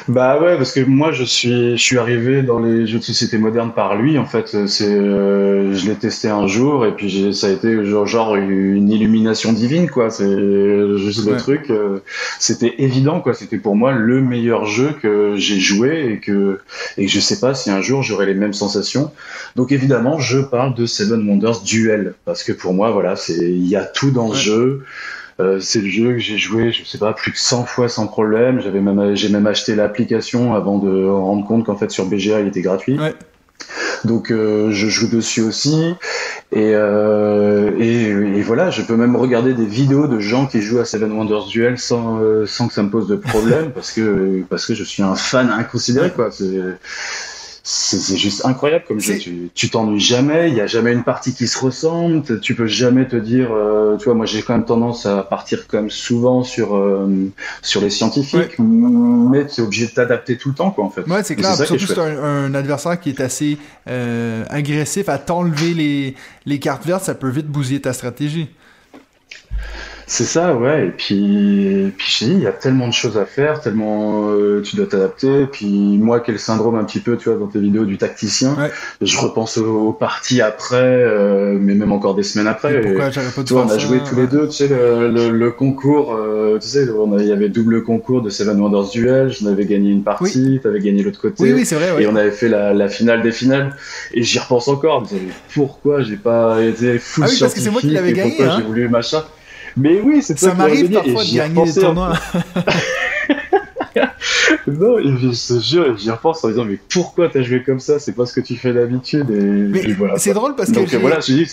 [0.06, 3.38] Bah ouais, parce que moi je suis je suis arrivé dans les jeux de société
[3.38, 4.18] modernes par lui.
[4.18, 8.06] En fait, c'est euh, je l'ai testé un jour et puis ça a été genre,
[8.06, 10.10] genre une illumination divine quoi.
[10.10, 10.26] C'est
[10.98, 11.70] juste le truc.
[11.70, 12.00] Euh,
[12.38, 13.32] c'était évident quoi.
[13.32, 16.60] C'était pour moi le meilleur jeu que j'ai joué et que
[16.98, 19.10] et que je sais pas si un jour j'aurai les mêmes sensations.
[19.56, 23.66] Donc évidemment, je parle de Seven Wonders Duel parce que pour moi voilà, c'est il
[23.66, 24.84] y a tout dans ce jeu.
[25.40, 28.06] Euh, c'est le jeu que j'ai joué, je sais pas, plus que 100 fois sans
[28.06, 28.60] problème.
[28.60, 32.48] J'avais même, j'ai même acheté l'application avant de rendre compte qu'en fait sur BGA il
[32.48, 32.98] était gratuit.
[32.98, 33.14] Ouais.
[34.04, 35.94] Donc euh, je joue dessus aussi
[36.52, 40.80] et, euh, et, et, voilà, je peux même regarder des vidéos de gens qui jouent
[40.80, 44.66] à Seven Wonders Duel sans, sans que ça me pose de problème parce que parce
[44.66, 46.30] que je suis un fan inconsidéré quoi.
[46.30, 46.60] C'est
[47.66, 49.14] c'est juste incroyable comme jeu.
[49.54, 52.38] Tu t'ennuies jamais, il y a jamais une partie qui se ressemble.
[52.40, 55.64] Tu peux jamais te dire, euh, tu vois, moi j'ai quand même tendance à partir
[55.72, 57.08] même souvent sur euh,
[57.62, 61.06] sur les scientifiques, mais tu es obligé de t'adapter tout le temps, quoi, en fait.
[61.06, 61.56] Ouais, c'est clair.
[61.56, 63.56] Surtout c'est un, un, adversaire qui est assez
[63.88, 68.50] euh, agressif à t'enlever les les cartes vertes, ça peut vite bousiller ta stratégie.
[70.14, 70.86] C'est ça, ouais.
[70.86, 74.76] Et puis, puis je il y a tellement de choses à faire, tellement euh, tu
[74.76, 75.46] dois t'adapter.
[75.50, 78.56] Puis moi, quel syndrome un petit peu, tu vois, dans tes vidéos du tacticien,
[79.00, 82.80] je repense aux, parties après, euh, mais même encore des semaines après.
[82.80, 86.14] pourquoi pas tu vois, on a joué tous les deux, tu sais, le, le, concours,
[86.14, 86.86] euh, tu sais,
[87.18, 89.30] il y avait double concours de Seven Wonders Duel.
[89.30, 91.42] J'en avais gagné une partie, tu avais gagné l'autre côté.
[91.42, 92.00] Oui, oui, c'est vrai.
[92.00, 93.74] Et on avait fait la, la finale des finales.
[94.12, 95.04] Et j'y repense encore.
[95.10, 95.20] Je me
[95.52, 98.36] pourquoi j'ai pas été fou ah oui, parce que c'est moi qui l'avais gagné.
[98.36, 98.58] Pourquoi hein.
[98.58, 99.24] j'ai voulu machin.
[99.76, 100.50] Mais oui, c'est ça.
[100.50, 102.12] Ça m'arrive parfois de gagner des tournois.
[104.66, 107.98] non, je te jure, j'y repense en disant mais pourquoi t'as joué comme ça?
[107.98, 109.30] C'est pas ce que tu fais d'habitude.
[109.30, 111.44] Et, voilà, c'est drôle parce que voilà, c'est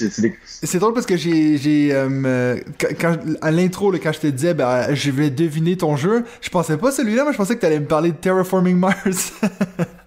[0.46, 2.58] c'est drôle parce que j'ai j'ai euh,
[3.00, 6.78] quand à l'intro quand je te disais bah je vais deviner ton jeu, je pensais
[6.78, 9.34] pas celui-là, mais je pensais que t'allais me parler de Terraforming Mars.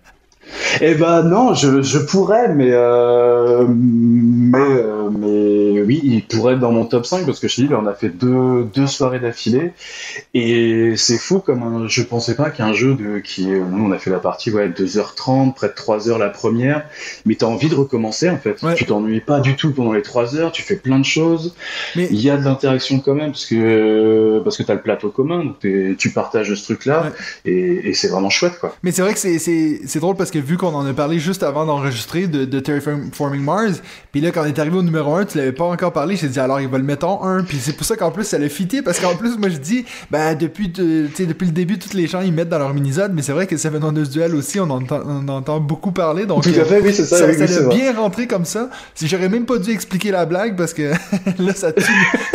[0.81, 6.61] Eh ben non, je, je pourrais, mais, euh, mais, euh, mais oui, il pourrait être
[6.61, 9.21] dans mon top 5 parce que je te dis, on a fait deux, deux soirées
[9.21, 9.73] d'affilée
[10.33, 13.99] et c'est fou comme un, je pensais pas qu'un jeu de qui nous on a
[13.99, 16.85] fait la partie ouais 2h30, près de 3 heures la première,
[17.27, 18.57] mais t'as envie de recommencer en fait.
[18.77, 21.55] Tu t'ennuies pas du tout pendant les 3 heures, tu fais plein de choses.
[21.97, 25.11] Mais il y a de l'interaction quand même parce que parce que t'as le plateau
[25.11, 25.57] commun, donc
[25.99, 27.12] tu partages ce truc là
[27.45, 28.77] et, et c'est vraiment chouette quoi.
[28.83, 31.43] Mais c'est vrai que c'est c'est drôle parce que vu qu'on en a parlé juste
[31.43, 35.25] avant d'enregistrer de, de Terraforming Mars, puis là, quand on est arrivé au numéro 1,
[35.25, 37.59] tu l'avais pas encore parlé, j'ai dit alors il va le mettre en 1, puis
[37.61, 40.35] c'est pour ça qu'en plus ça l'a fité, parce qu'en plus, moi je dis, ben
[40.37, 43.47] depuis, depuis le début, tous les gens ils mettent dans leur minisode, mais c'est vrai
[43.47, 46.45] que Seven Wonders Duel aussi, on, entend, on entend beaucoup parler, donc.
[46.45, 47.19] Tout à fait, oui, c'est ça.
[47.19, 48.69] Ça, bien rentré comme ça.
[48.95, 50.83] Si j'aurais même pas dû expliquer la blague, parce que
[51.39, 51.85] là, ça tue,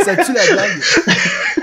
[0.04, 0.80] ça tue la blague.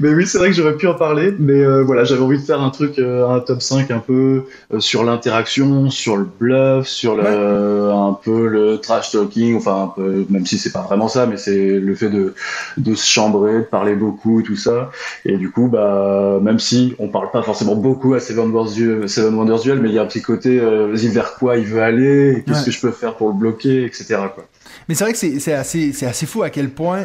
[0.00, 2.44] mais oui, c'est vrai que j'aurais pu en parler, mais euh, voilà, j'avais envie de
[2.44, 6.86] faire un truc, euh, un top 5 un peu euh, sur l'interaction, sur le bluff,
[6.86, 11.08] sur le, un peu le trash talking, enfin un peu, même si c'est pas vraiment
[11.08, 12.34] ça, mais c'est le fait de,
[12.76, 14.90] de se chambrer, de parler beaucoup, tout ça.
[15.24, 19.08] Et du coup, bah, même si on parle pas forcément beaucoup à Seven Wonders Duel,
[19.08, 21.82] Seven Wonders Duel mais il y a un petit côté, vas-y, vers quoi il veut
[21.82, 24.16] aller, qu'est-ce que je peux faire pour le bloquer, etc.
[24.34, 24.44] Quoi.
[24.90, 27.04] Mais c'est vrai que c'est assez, assez fou à quel point,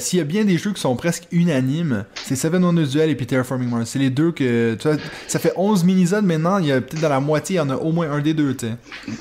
[0.00, 3.14] s'il y a bien des jeux qui sont presque unanimes, c'est Seven Wonders Duel et
[3.14, 3.90] puis Terraforming Mars.
[3.90, 4.74] C'est les deux que.
[4.74, 4.96] Tu vois,
[5.28, 7.70] ça fait 11 mini-zones maintenant, il y a peut-être dans la moitié, il y en
[7.70, 9.12] a au moins un des deux, tu sais.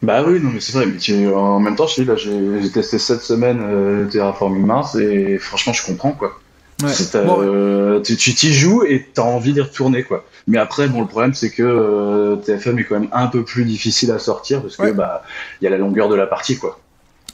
[0.00, 0.86] Bah oui, non, mais c'est vrai.
[0.86, 5.36] Mais en même temps, je dis, là, j'ai testé cette semaine euh, Terraforming Mars et
[5.36, 6.40] franchement, je comprends, quoi.
[6.82, 6.90] Ouais.
[7.16, 10.24] Euh, tu t'y joues et t'as envie d'y retourner, quoi.
[10.46, 13.66] Mais après, bon, le problème, c'est que euh, TFM est quand même un peu plus
[13.66, 15.22] difficile à sortir parce que, bah,
[15.60, 16.78] il y a la longueur de la partie, quoi.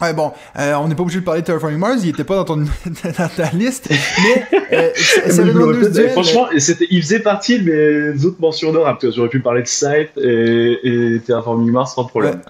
[0.01, 2.37] Ouais, bon, euh, on n'est pas obligé de parler de Terraforming Mars, il était pas
[2.37, 2.57] dans, ton,
[2.87, 8.73] dans ta liste, mais euh, c'est Franchement, c'était, il faisait partie de mes autres mentions
[8.73, 12.41] d'or, parce que j'aurais pu parler de Scythe et, et Terraforming Mars sans problème.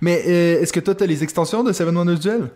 [0.00, 2.48] Mais euh, est-ce que toi, t'as les extensions de Seven Wonders Duel?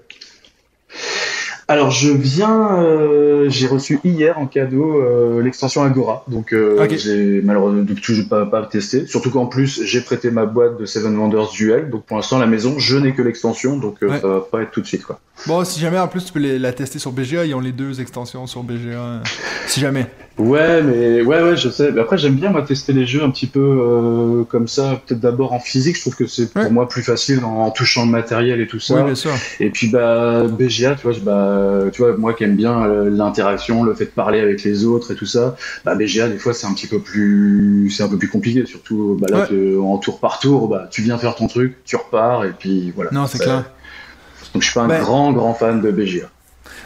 [1.72, 7.40] Alors je viens, euh, j'ai reçu hier en cadeau euh, l'extension Agora, donc euh, j'ai
[7.42, 9.06] malheureusement toujours pas, pas testé.
[9.06, 12.46] Surtout qu'en plus j'ai prêté ma boîte de Seven Wonders Duel, donc pour l'instant la
[12.46, 15.18] maison je n'ai que l'extension, donc ça va pas être tout de suite quoi.
[15.46, 18.00] Bon, si jamais en plus tu peux la tester sur BGA, ils ont les deux
[18.00, 19.22] extensions sur BGA.
[19.66, 20.06] si jamais.
[20.38, 21.92] Ouais, mais ouais, ouais, je sais.
[21.92, 25.00] Mais après, j'aime bien moi tester les jeux un petit peu euh, comme ça.
[25.06, 25.96] Peut-être d'abord en physique.
[25.96, 28.96] Je trouve que c'est pour moi plus facile en, touchant le matériel et tout ça.
[28.96, 29.32] Oui, bien sûr.
[29.60, 33.82] Et puis bah BGA, tu vois, bah, tu vois, moi qui aime bien euh, l'interaction,
[33.82, 35.56] le fait de parler avec les autres et tout ça.
[35.84, 38.66] Bah BGA, des fois, c'est un petit peu plus, c'est un peu plus compliqué.
[38.66, 39.48] Surtout bah là,
[39.82, 43.10] en tour par tour, bah tu viens faire ton truc, tu repars et puis voilà.
[43.12, 43.64] Non, c'est clair.
[44.54, 46.28] Donc je suis pas un grand grand fan de BGA.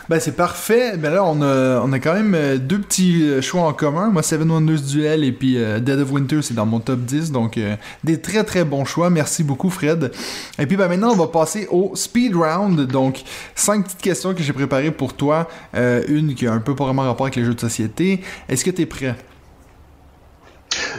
[0.08, 0.96] Ben, c'est parfait.
[0.96, 4.10] Ben là, on a, on a quand même euh, deux petits euh, choix en commun.
[4.10, 7.32] Moi, Seven Wonders Duel et puis euh, Dead of Winter, c'est dans mon top 10.
[7.32, 7.58] Donc,
[8.04, 9.10] des très très bons choix.
[9.10, 10.12] Merci beaucoup, Fred.
[10.60, 12.80] Et puis, ben, maintenant, on va passer au speed round.
[12.86, 13.24] Donc,
[13.56, 15.48] cinq petites questions que j'ai préparées pour toi.
[15.74, 18.20] une qui a un peu pas vraiment rapport avec les jeux de société.
[18.48, 19.16] Est-ce que tu es prêt?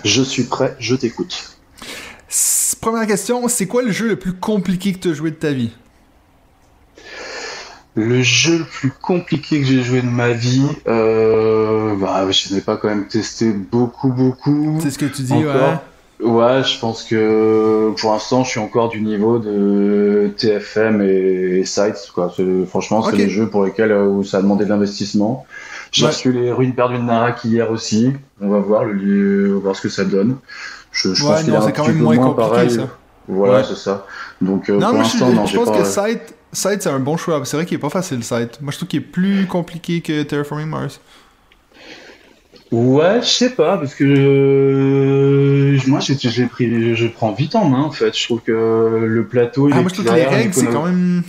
[0.04, 1.58] Je suis prêt, je t'écoute.
[2.82, 5.52] Première question, c'est quoi le jeu le plus compliqué que tu as joué de ta
[5.52, 5.72] vie?
[7.98, 12.62] Le jeu le plus compliqué que j'ai joué de ma vie, euh, bah, je n'ai
[12.62, 14.78] pas quand même testé beaucoup, beaucoup.
[14.80, 15.80] C'est ce que tu dis, ouais.
[16.20, 22.12] Ouais, je pense que pour l'instant, je suis encore du niveau de TFM et, Sites.
[22.14, 22.32] Quoi.
[22.68, 25.48] Franchement, c'est des jeux pour lesquels euh, où ça a demandé de l'investissement.
[25.92, 28.14] J'ai reçu les ruines perdues de Narak hier aussi.
[28.40, 30.38] On va voir, le, on va voir ce que ça donne.
[30.92, 32.70] Je, je pense qu'il est quand même moins compliqué, pareil.
[32.70, 32.88] Ça.
[33.28, 34.06] Voilà, c'est ça.
[34.40, 37.40] Donc, euh, pour l'instant, non, je pense que Site, Site c'est un bon choix.
[37.46, 38.62] C'est vrai qu'il est pas facile, Site.
[38.62, 41.00] Moi, je trouve qu'il est plus compliqué que Terraforming Mars.
[42.72, 47.84] Ouais, je sais pas, parce que euh, moi, j'ai pris, je prends vite en main,
[47.84, 48.18] en fait.
[48.18, 50.86] Je trouve que le plateau, il ah, moi, je trouve que les règles, c'est quand
[50.86, 51.22] même.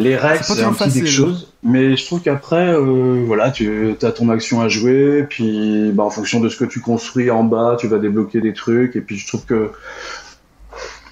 [0.00, 1.52] Les règles, c'est un petit quelque chose.
[1.62, 6.10] Mais je trouve qu'après, euh, voilà, tu as ton action à jouer, puis bah, en
[6.10, 9.16] fonction de ce que tu construis en bas, tu vas débloquer des trucs, et puis
[9.16, 9.70] je trouve que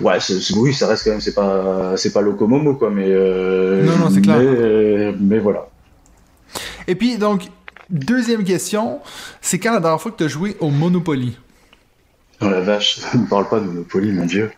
[0.00, 0.18] Ouais,
[0.56, 3.08] oui, ça reste quand même, c'est pas, c'est pas Locomomo, quoi, mais.
[3.08, 4.38] Euh, non, non, c'est clair.
[4.38, 5.68] Mais, mais, voilà.
[6.86, 7.48] Et puis, donc,
[7.90, 9.00] deuxième question,
[9.40, 11.36] c'est quand la dernière fois que tu as joué au Monopoly?
[12.42, 14.50] Oh la vache, ne parle pas de Monopoly, mon dieu.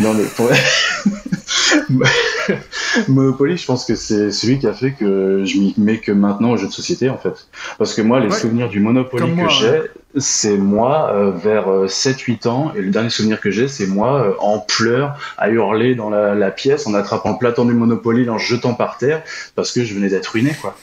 [0.00, 0.48] non, mais pour...
[3.08, 6.52] Monopoly, je pense que c'est celui qui a fait que je m'y mets que maintenant
[6.52, 7.48] aux jeux de société, en fait.
[7.76, 9.82] Parce que moi, les souvenirs du Monopoly que j'ai,
[10.16, 14.22] c'est moi euh, vers 7-8 euh, ans, et le dernier souvenir que j'ai, c'est moi
[14.22, 18.28] euh, en pleurs, à hurler dans la, la, pièce, en attrapant le platon du Monopoly,
[18.30, 19.22] en jetant par terre,
[19.54, 20.76] parce que je venais d'être ruiné, quoi.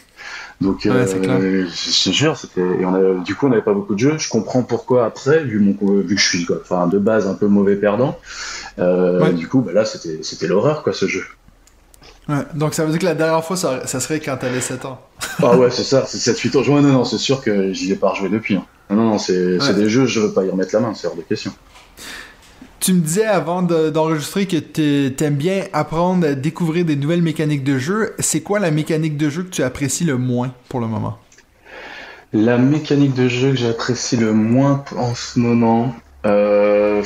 [0.61, 1.05] Donc, euh,
[1.67, 4.17] je te jure, c'était, on a, du coup, on n'avait pas beaucoup de jeux.
[4.17, 7.47] Je comprends pourquoi après, vu mon, vu que je suis, enfin, de base un peu
[7.47, 8.17] mauvais perdant.
[8.77, 11.25] Du coup, bah là, c'était, c'était l'horreur, quoi, ce jeu.
[12.29, 14.85] Ouais, donc ça veut dire que la dernière fois, ça, ça serait quand t'avais 7
[14.85, 14.99] ans.
[15.43, 16.73] ah ouais, c'est ça, c'est 7-8 ans.
[16.73, 18.55] Ouais, non, non, c'est sûr que j'y ai pas rejoué depuis.
[18.55, 18.65] Hein.
[18.89, 21.21] Non, non, c'est, des jeux, je veux pas y remettre la main, c'est hors de
[21.21, 21.51] question.
[22.79, 27.63] Tu me disais avant d'enregistrer que tu aimes bien apprendre à découvrir des nouvelles mécaniques
[27.63, 28.13] de jeu.
[28.19, 31.17] C'est quoi la mécanique de jeu que tu apprécies le moins pour le moment?
[32.31, 35.95] La mécanique de jeu que j'apprécie le moins en ce moment.
[36.25, 37.01] Euh...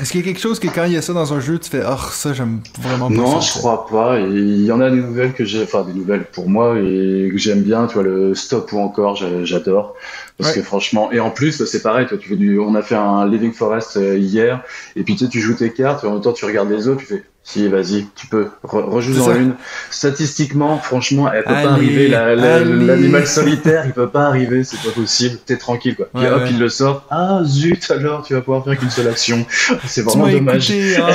[0.00, 1.60] Est-ce qu'il y a quelque chose que quand il y a ça dans un jeu,
[1.60, 4.18] tu fais oh ça j'aime vraiment pas Non, je crois pas.
[4.18, 7.38] Il y en a des nouvelles que j'ai, enfin des nouvelles pour moi et que
[7.38, 7.86] j'aime bien.
[7.86, 9.94] Tu vois le stop ou encore, j'adore.
[10.38, 12.96] Parce que franchement, et en plus, c'est pareil, toi, tu fais du, on a fait
[12.96, 14.62] un Living Forest euh, hier,
[14.96, 16.88] et puis tu sais, tu joues tes cartes, et en même temps, tu regardes les
[16.88, 19.54] autres, tu fais, si, vas-y, tu peux, rejouer dans une.
[19.90, 25.38] Statistiquement, franchement, elle peut pas arriver, l'animal solitaire, il peut pas arriver, c'est pas possible,
[25.46, 26.08] t'es tranquille, quoi.
[26.12, 29.46] Puis hop, il le sort, ah, zut, alors, tu vas pouvoir faire qu'une seule action.
[29.86, 30.72] C'est vraiment dommage.
[30.72, 31.12] hein.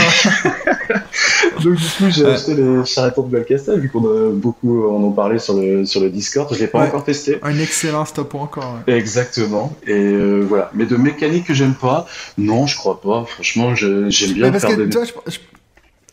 [1.64, 5.12] Donc, du coup, j'ai acheté les charretons de Belcastel, vu qu'on a beaucoup, on en
[5.12, 7.40] parlait sur le, sur le Discord, je l'ai pas encore testé.
[7.44, 9.76] Un excellent stop encore, Exactement.
[9.86, 10.72] Et euh, voilà.
[10.74, 12.06] Mais de mécanique que j'aime pas,
[12.38, 13.26] non, je crois pas.
[13.26, 14.90] Franchement, j'aime bien faire des...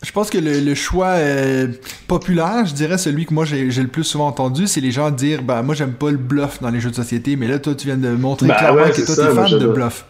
[0.01, 1.67] je, pense que le, choix euh,
[2.07, 5.41] populaire, je dirais celui que moi j'ai le plus souvent entendu, c'est les gens dire
[5.41, 7.87] bah moi j'aime pas le bluff dans les jeux de société, mais là toi tu
[7.87, 10.05] viens de montrer bah clairement que toi t'es fan de bluff.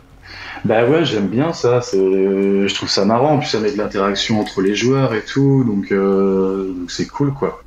[0.65, 1.79] Bah ouais, j'aime bien ça.
[1.81, 3.33] Je trouve ça marrant.
[3.33, 7.33] En plus, ça met de l'interaction entre les joueurs et tout, donc euh, c'est cool
[7.33, 7.63] quoi.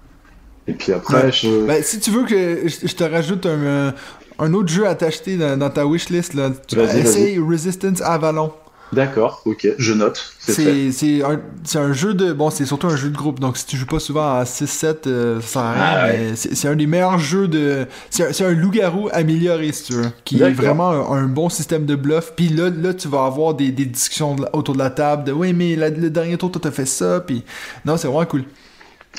[0.66, 1.66] Et puis après, je...
[1.66, 3.94] bah, si tu veux que je te rajoute un,
[4.40, 6.50] un autre jeu à t'acheter dans, ta wishlist, là.
[6.66, 8.52] Tu vas essayer Resistance Avalon.
[8.92, 10.34] D'accord, ok, je note.
[10.38, 11.40] C'est un,
[11.76, 12.32] un, jeu de.
[12.32, 15.06] Bon, c'est surtout un jeu de groupe, donc si tu joues pas souvent à 6-7,
[15.06, 17.86] euh, ça sert à rien, ah, mais c'est un des meilleurs jeux de.
[18.10, 21.94] C'est un, un loup-garou amélioré, si tu veux, qui est vraiment un, bon système de
[21.94, 22.32] bluff.
[22.34, 25.52] Puis là, là, tu vas avoir des, des discussions autour de la table de oui,
[25.52, 27.44] mais le dernier tour, t'as fait ça, puis.
[27.84, 28.44] Non, c'est vraiment cool.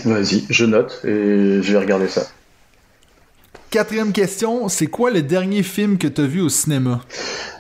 [0.06, 2.24] Vas-y, je note et je vais regarder ça.
[3.72, 7.00] Quatrième question, c'est quoi le dernier film que tu as vu au cinéma?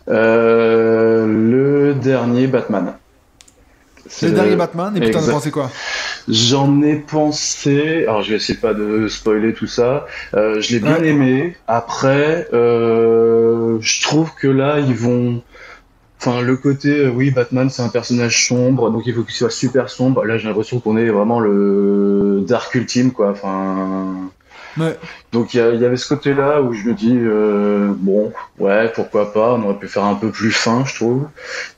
[0.10, 2.96] Euh, Le dernier Batman.
[4.22, 5.72] Le, dernier Batman, et puis t'en as pensé quoi?
[6.28, 10.80] J'en ai pensé, alors je vais essayer pas de spoiler tout ça, euh, je l'ai
[10.82, 15.42] bien aimé, après, euh, je trouve que là, ils vont...
[16.20, 19.90] Enfin, le côté, oui, Batman, c'est un personnage sombre, donc il faut qu'il soit super
[19.90, 20.26] sombre.
[20.26, 23.32] Là, j'ai l'impression qu'on est vraiment le Dark Ultime, quoi.
[23.32, 24.30] Enfin,
[25.32, 29.54] donc il y, avait ce côté-là où je me dis euh, bon ouais pourquoi pas
[29.54, 31.28] on aurait pu faire un peu plus fin je trouve.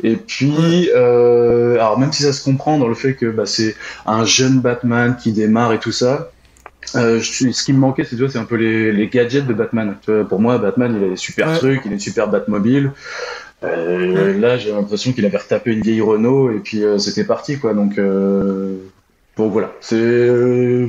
[0.01, 3.75] Et puis euh, alors même si ça se comprend dans le fait que bah, c'est
[4.05, 6.31] un jeune Batman qui démarre et tout ça
[6.95, 9.95] euh, ce qui me manquait c'est c'est un peu les, gadgets de Batman.
[10.29, 12.91] Pour moi Batman il a des super trucs il a une super Batmobile.
[13.61, 17.73] Là j'ai l'impression qu'il avait retapé une vieille Renault et puis c'était parti quoi.
[17.73, 17.99] Donc
[19.35, 20.87] Bon voilà, c'est euh,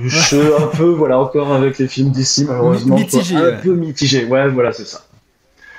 [0.58, 4.26] un peu voilà encore avec les films d'ici malheureusement mitigé, un peu mitigé.
[4.26, 5.06] Ouais, voilà, c'est ça.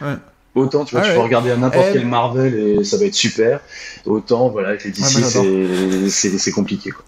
[0.01, 0.15] Ouais.
[0.56, 3.60] Autant tu vois, tu peux regarder n'importe quel Marvel et ça va être super.
[4.06, 7.04] Autant voilà avec les DC c'est compliqué quoi.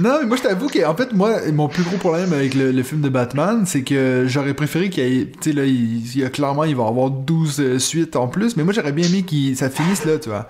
[0.00, 3.00] Non, mais moi je t'avoue qu'en fait, moi, mon plus gros problème avec le, film
[3.00, 5.26] de Batman, c'est que j'aurais préféré qu'il y ait.
[5.26, 8.28] Tu sais, là, il, y a clairement, il va y avoir 12 euh, suites en
[8.28, 10.48] plus, mais moi j'aurais bien aimé que ça finisse là, tu vois.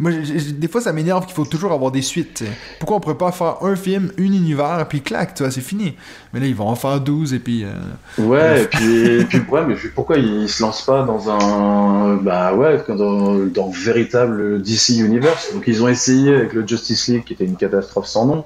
[0.00, 2.44] Moi, des fois, ça m'énerve qu'il faut toujours avoir des suites.
[2.78, 5.96] Pourquoi on pourrait pas faire un film, un univers, puis clac, tu vois, c'est fini.
[6.32, 7.64] Mais là, ils vont en faire 12 et puis.
[7.64, 12.14] Euh, ouais, et puis, puis ouais, mais pourquoi ils se lancent pas dans un.
[12.16, 15.52] Bah ouais, dans, dans le véritable DC Universe?
[15.52, 18.44] Donc, ils ont essayé avec le Justice League, qui était une catastrophe sans nom.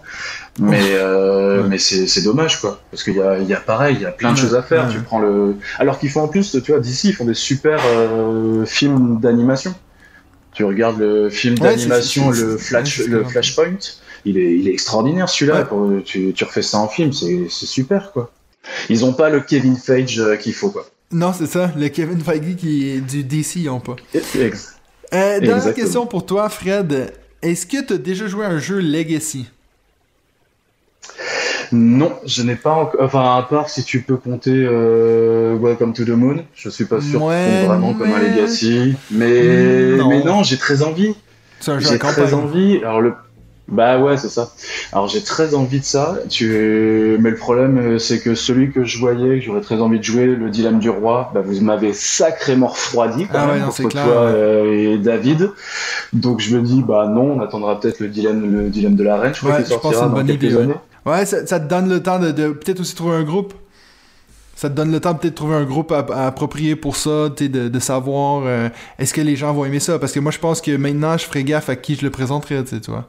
[0.58, 2.80] Mais, euh, mais c'est dommage, quoi.
[2.90, 4.88] Parce qu'il y a, y a pareil, il y a plein de choses à faire.
[4.88, 5.56] Tu prends le.
[5.78, 9.74] Alors qu'ils font en plus, tu vois, DC, ils font des super euh, films d'animation.
[10.62, 13.78] Tu regardes le film d'animation, le, Flash, le Flashpoint,
[14.24, 15.68] il est, il est extraordinaire celui-là.
[16.04, 18.30] Tu, tu, refais ça en film, c'est super quoi.
[18.88, 20.86] Ils ont pas le Kevin Feige euh, qu'il faut quoi.
[21.10, 23.96] Non, c'est ça, le Kevin Feige qui est du DC, ils ont pas.
[24.14, 27.12] Euh, dernière question pour toi, Fred.
[27.42, 29.46] Est-ce que tu as déjà joué à un jeu Legacy?
[31.72, 33.00] Non, je n'ai pas encore.
[33.02, 36.44] Enfin, à part si tu peux compter euh, Welcome to the Moon.
[36.54, 38.94] Je suis pas sûr ouais, vraiment comme un Legacy.
[39.10, 41.14] Mais non, mais non j'ai très envie.
[41.78, 42.78] J'ai très envie.
[42.78, 43.14] Alors le.
[43.68, 44.52] Bah ouais, c'est ça.
[44.92, 46.18] Alors j'ai très envie de ça.
[46.28, 47.16] Tu...
[47.20, 50.04] Mais le problème, euh, c'est que celui que je voyais, que j'aurais très envie de
[50.04, 54.26] jouer, le dilemme du roi, bah vous m'avez sacrément refroidi quand ah même, ouais, toi
[54.26, 55.52] euh, et David.
[56.12, 59.16] Donc je me dis, bah non, on attendra peut-être le dilemme, le dilemme de la
[59.16, 59.32] reine.
[59.34, 60.74] Je crois qu'il sortira dans quelques idée, années.
[61.04, 63.54] Ouais, ça, te donne le temps de, peut-être aussi trouver un groupe.
[64.54, 67.68] Ça te donne le temps de peut-être trouver un groupe à, approprier pour ça, de,
[67.68, 69.98] de savoir euh, est-ce que les gens vont aimer ça?
[69.98, 72.62] Parce que moi, je pense que maintenant, je ferai gaffe à qui je le présenterai,
[72.64, 73.08] tu vois.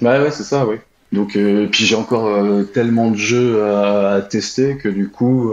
[0.00, 0.76] Ouais, ouais, c'est ça, oui.
[1.10, 5.52] Donc, euh, puis j'ai encore euh, tellement de jeux à, tester que du coup,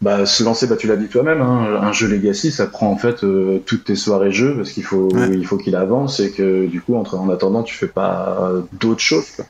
[0.00, 2.96] bah, se lancer, bah, tu l'as dit toi-même, hein, un jeu Legacy, ça prend en
[2.96, 3.24] fait
[3.66, 6.94] toutes tes soirées jeux parce qu'il faut, il faut qu'il avance et que du coup,
[6.94, 9.30] en, en attendant, tu fais pas d'autres choses.
[9.34, 9.44] Quoi.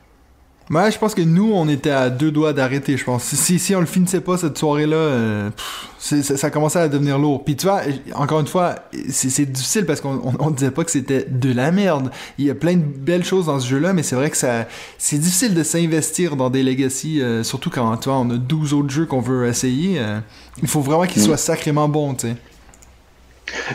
[0.71, 3.23] Ouais, je pense que nous, on était à deux doigts d'arrêter, je pense.
[3.25, 5.51] Si, si on le finissait pas cette soirée-là, euh,
[5.99, 7.45] ça, ça, commençait à devenir lourd.
[7.45, 7.83] Puis tu vois,
[8.15, 8.77] encore une fois,
[9.11, 12.11] c'est difficile parce qu'on on, disait pas que c'était de la merde.
[12.39, 14.67] Il y a plein de belles choses dans ce jeu-là, mais c'est vrai que ça
[14.97, 18.73] c'est difficile de s'investir dans des legacy, euh, surtout quand tu vois, on a 12
[18.73, 19.99] autres jeux qu'on veut essayer.
[19.99, 20.19] Euh,
[20.63, 21.27] il faut vraiment qu'ils mm.
[21.27, 22.37] soient sacrément bons, tu sais.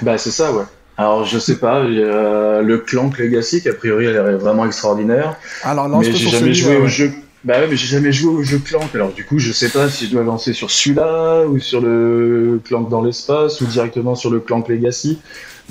[0.02, 0.64] Bah c'est ça, ouais.
[1.00, 5.38] Alors je sais pas, le Clank Legacy qui a priori a l'air vraiment extraordinaire.
[5.64, 7.14] Alors mais j'ai jamais joué au jeu.
[7.44, 8.94] Bah ouais, mais j'ai jamais joué au jeu Clank.
[8.94, 12.60] Alors du coup, je sais pas si je dois lancer sur celui-là ou sur le
[12.66, 15.20] Clank dans l'espace ou directement sur le Clank Legacy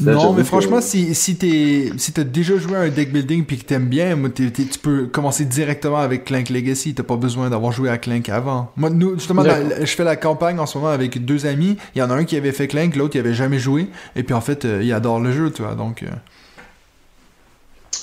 [0.00, 3.58] non, mais franchement, si, si t'es si t'as déjà joué à un deck building puis
[3.58, 4.50] que t'aimes bien, tu
[4.80, 6.94] peux commencer directement avec Clank Legacy.
[6.94, 8.70] T'as pas besoin d'avoir joué à Clank avant.
[8.76, 11.76] Moi, nous, justement, je fais la campagne en ce moment avec deux amis.
[11.94, 13.88] Il y en a un qui avait fait Clank, l'autre qui avait jamais joué.
[14.16, 15.74] Et puis en fait, euh, il adore le jeu, tu vois.
[15.74, 16.02] Donc.
[16.02, 16.06] Euh...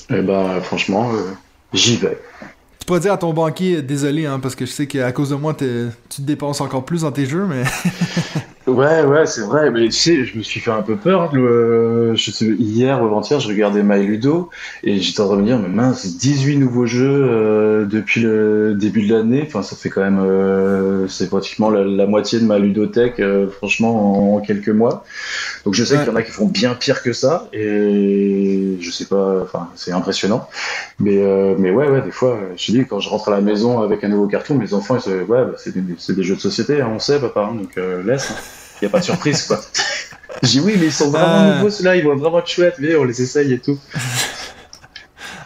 [0.09, 1.31] Eh ben, franchement, euh,
[1.73, 2.17] j'y vais.
[2.85, 5.35] Tu peux dire à ton banquier, désolé, hein, parce que je sais qu'à cause de
[5.35, 7.63] moi, tu te dépenses encore plus dans tes jeux, mais.
[8.71, 9.71] ouais, ouais, c'est vrai.
[9.71, 11.33] Mais tu sais, je me suis fait un peu peur.
[11.33, 14.51] Le, je sais, hier ou avant-hier, je regardais My Ludo
[14.83, 18.75] et j'étais en train de me dire, mais mince, 18 nouveaux jeux euh, depuis le
[18.75, 19.43] début de l'année.
[19.47, 20.19] Enfin, ça fait quand même.
[20.19, 25.03] Euh, c'est pratiquement la, moitié de ma ludothèque, euh, franchement, en, quelques mois.
[25.65, 28.91] Donc je sais qu'il y en a qui font bien pire que ça, et je
[28.91, 30.47] sais pas, enfin, c'est impressionnant.
[30.99, 33.81] Mais, euh, mais ouais, ouais, des fois, je dis, quand je rentre à la maison
[33.81, 36.39] avec un nouveau carton, mes enfants, ils se ouais, bah, c'est des, des, jeux de
[36.39, 38.29] société, hein, on sait, papa, hein, donc euh, laisse.
[38.29, 38.37] Il hein.
[38.83, 39.59] n'y a pas de surprise, quoi.
[40.43, 41.55] J'ai oui, mais ils sont vraiment ah.
[41.55, 43.79] nouveaux, ceux-là, ils vont vraiment être chouettes, mais on les essaye et tout.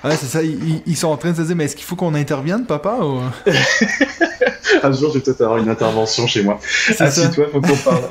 [0.02, 0.40] Ouais, c'est ça.
[0.42, 3.20] Ils, sont en train de se dire, mais est-ce qu'il faut qu'on intervienne, papa ou...
[4.84, 6.58] Un jour, je vais peut-être avoir une intervention chez moi.
[6.98, 8.04] Assis-toi, faut qu'on parle.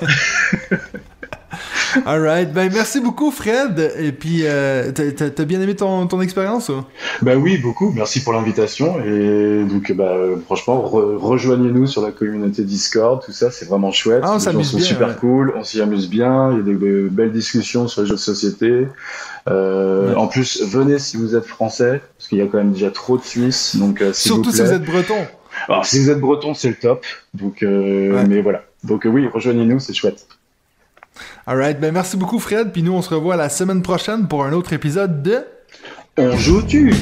[2.06, 3.92] Alright, ben merci beaucoup Fred.
[3.98, 6.70] Et puis, euh, t'as bien aimé ton, ton expérience
[7.22, 7.90] Ben oui, beaucoup.
[7.94, 9.02] Merci pour l'invitation.
[9.04, 10.16] Et donc, bah,
[10.46, 13.24] franchement, rejoignez-nous sur la communauté Discord.
[13.24, 14.22] Tout ça, c'est vraiment chouette.
[14.24, 15.52] Ah, Les gens sont super cool.
[15.56, 16.52] On s'y amuse bien.
[16.52, 18.88] Il y a des, belles discussions sur les jeux de société.
[19.48, 22.90] Euh, En plus, venez si vous êtes français, parce qu'il y a quand même déjà
[22.90, 23.76] trop de Suisses.
[23.76, 25.26] Donc, euh, Surtout si vous êtes breton.
[25.68, 27.04] Alors, si vous êtes breton, c'est le top.
[27.34, 28.64] Donc, euh, mais voilà.
[28.84, 30.26] Donc, oui, rejoignez-nous, c'est chouette.
[31.48, 34.52] Alright, ben merci beaucoup Fred, puis nous on se revoit la semaine prochaine pour un
[34.52, 35.46] autre épisode de
[36.18, 36.92] On joue-tu?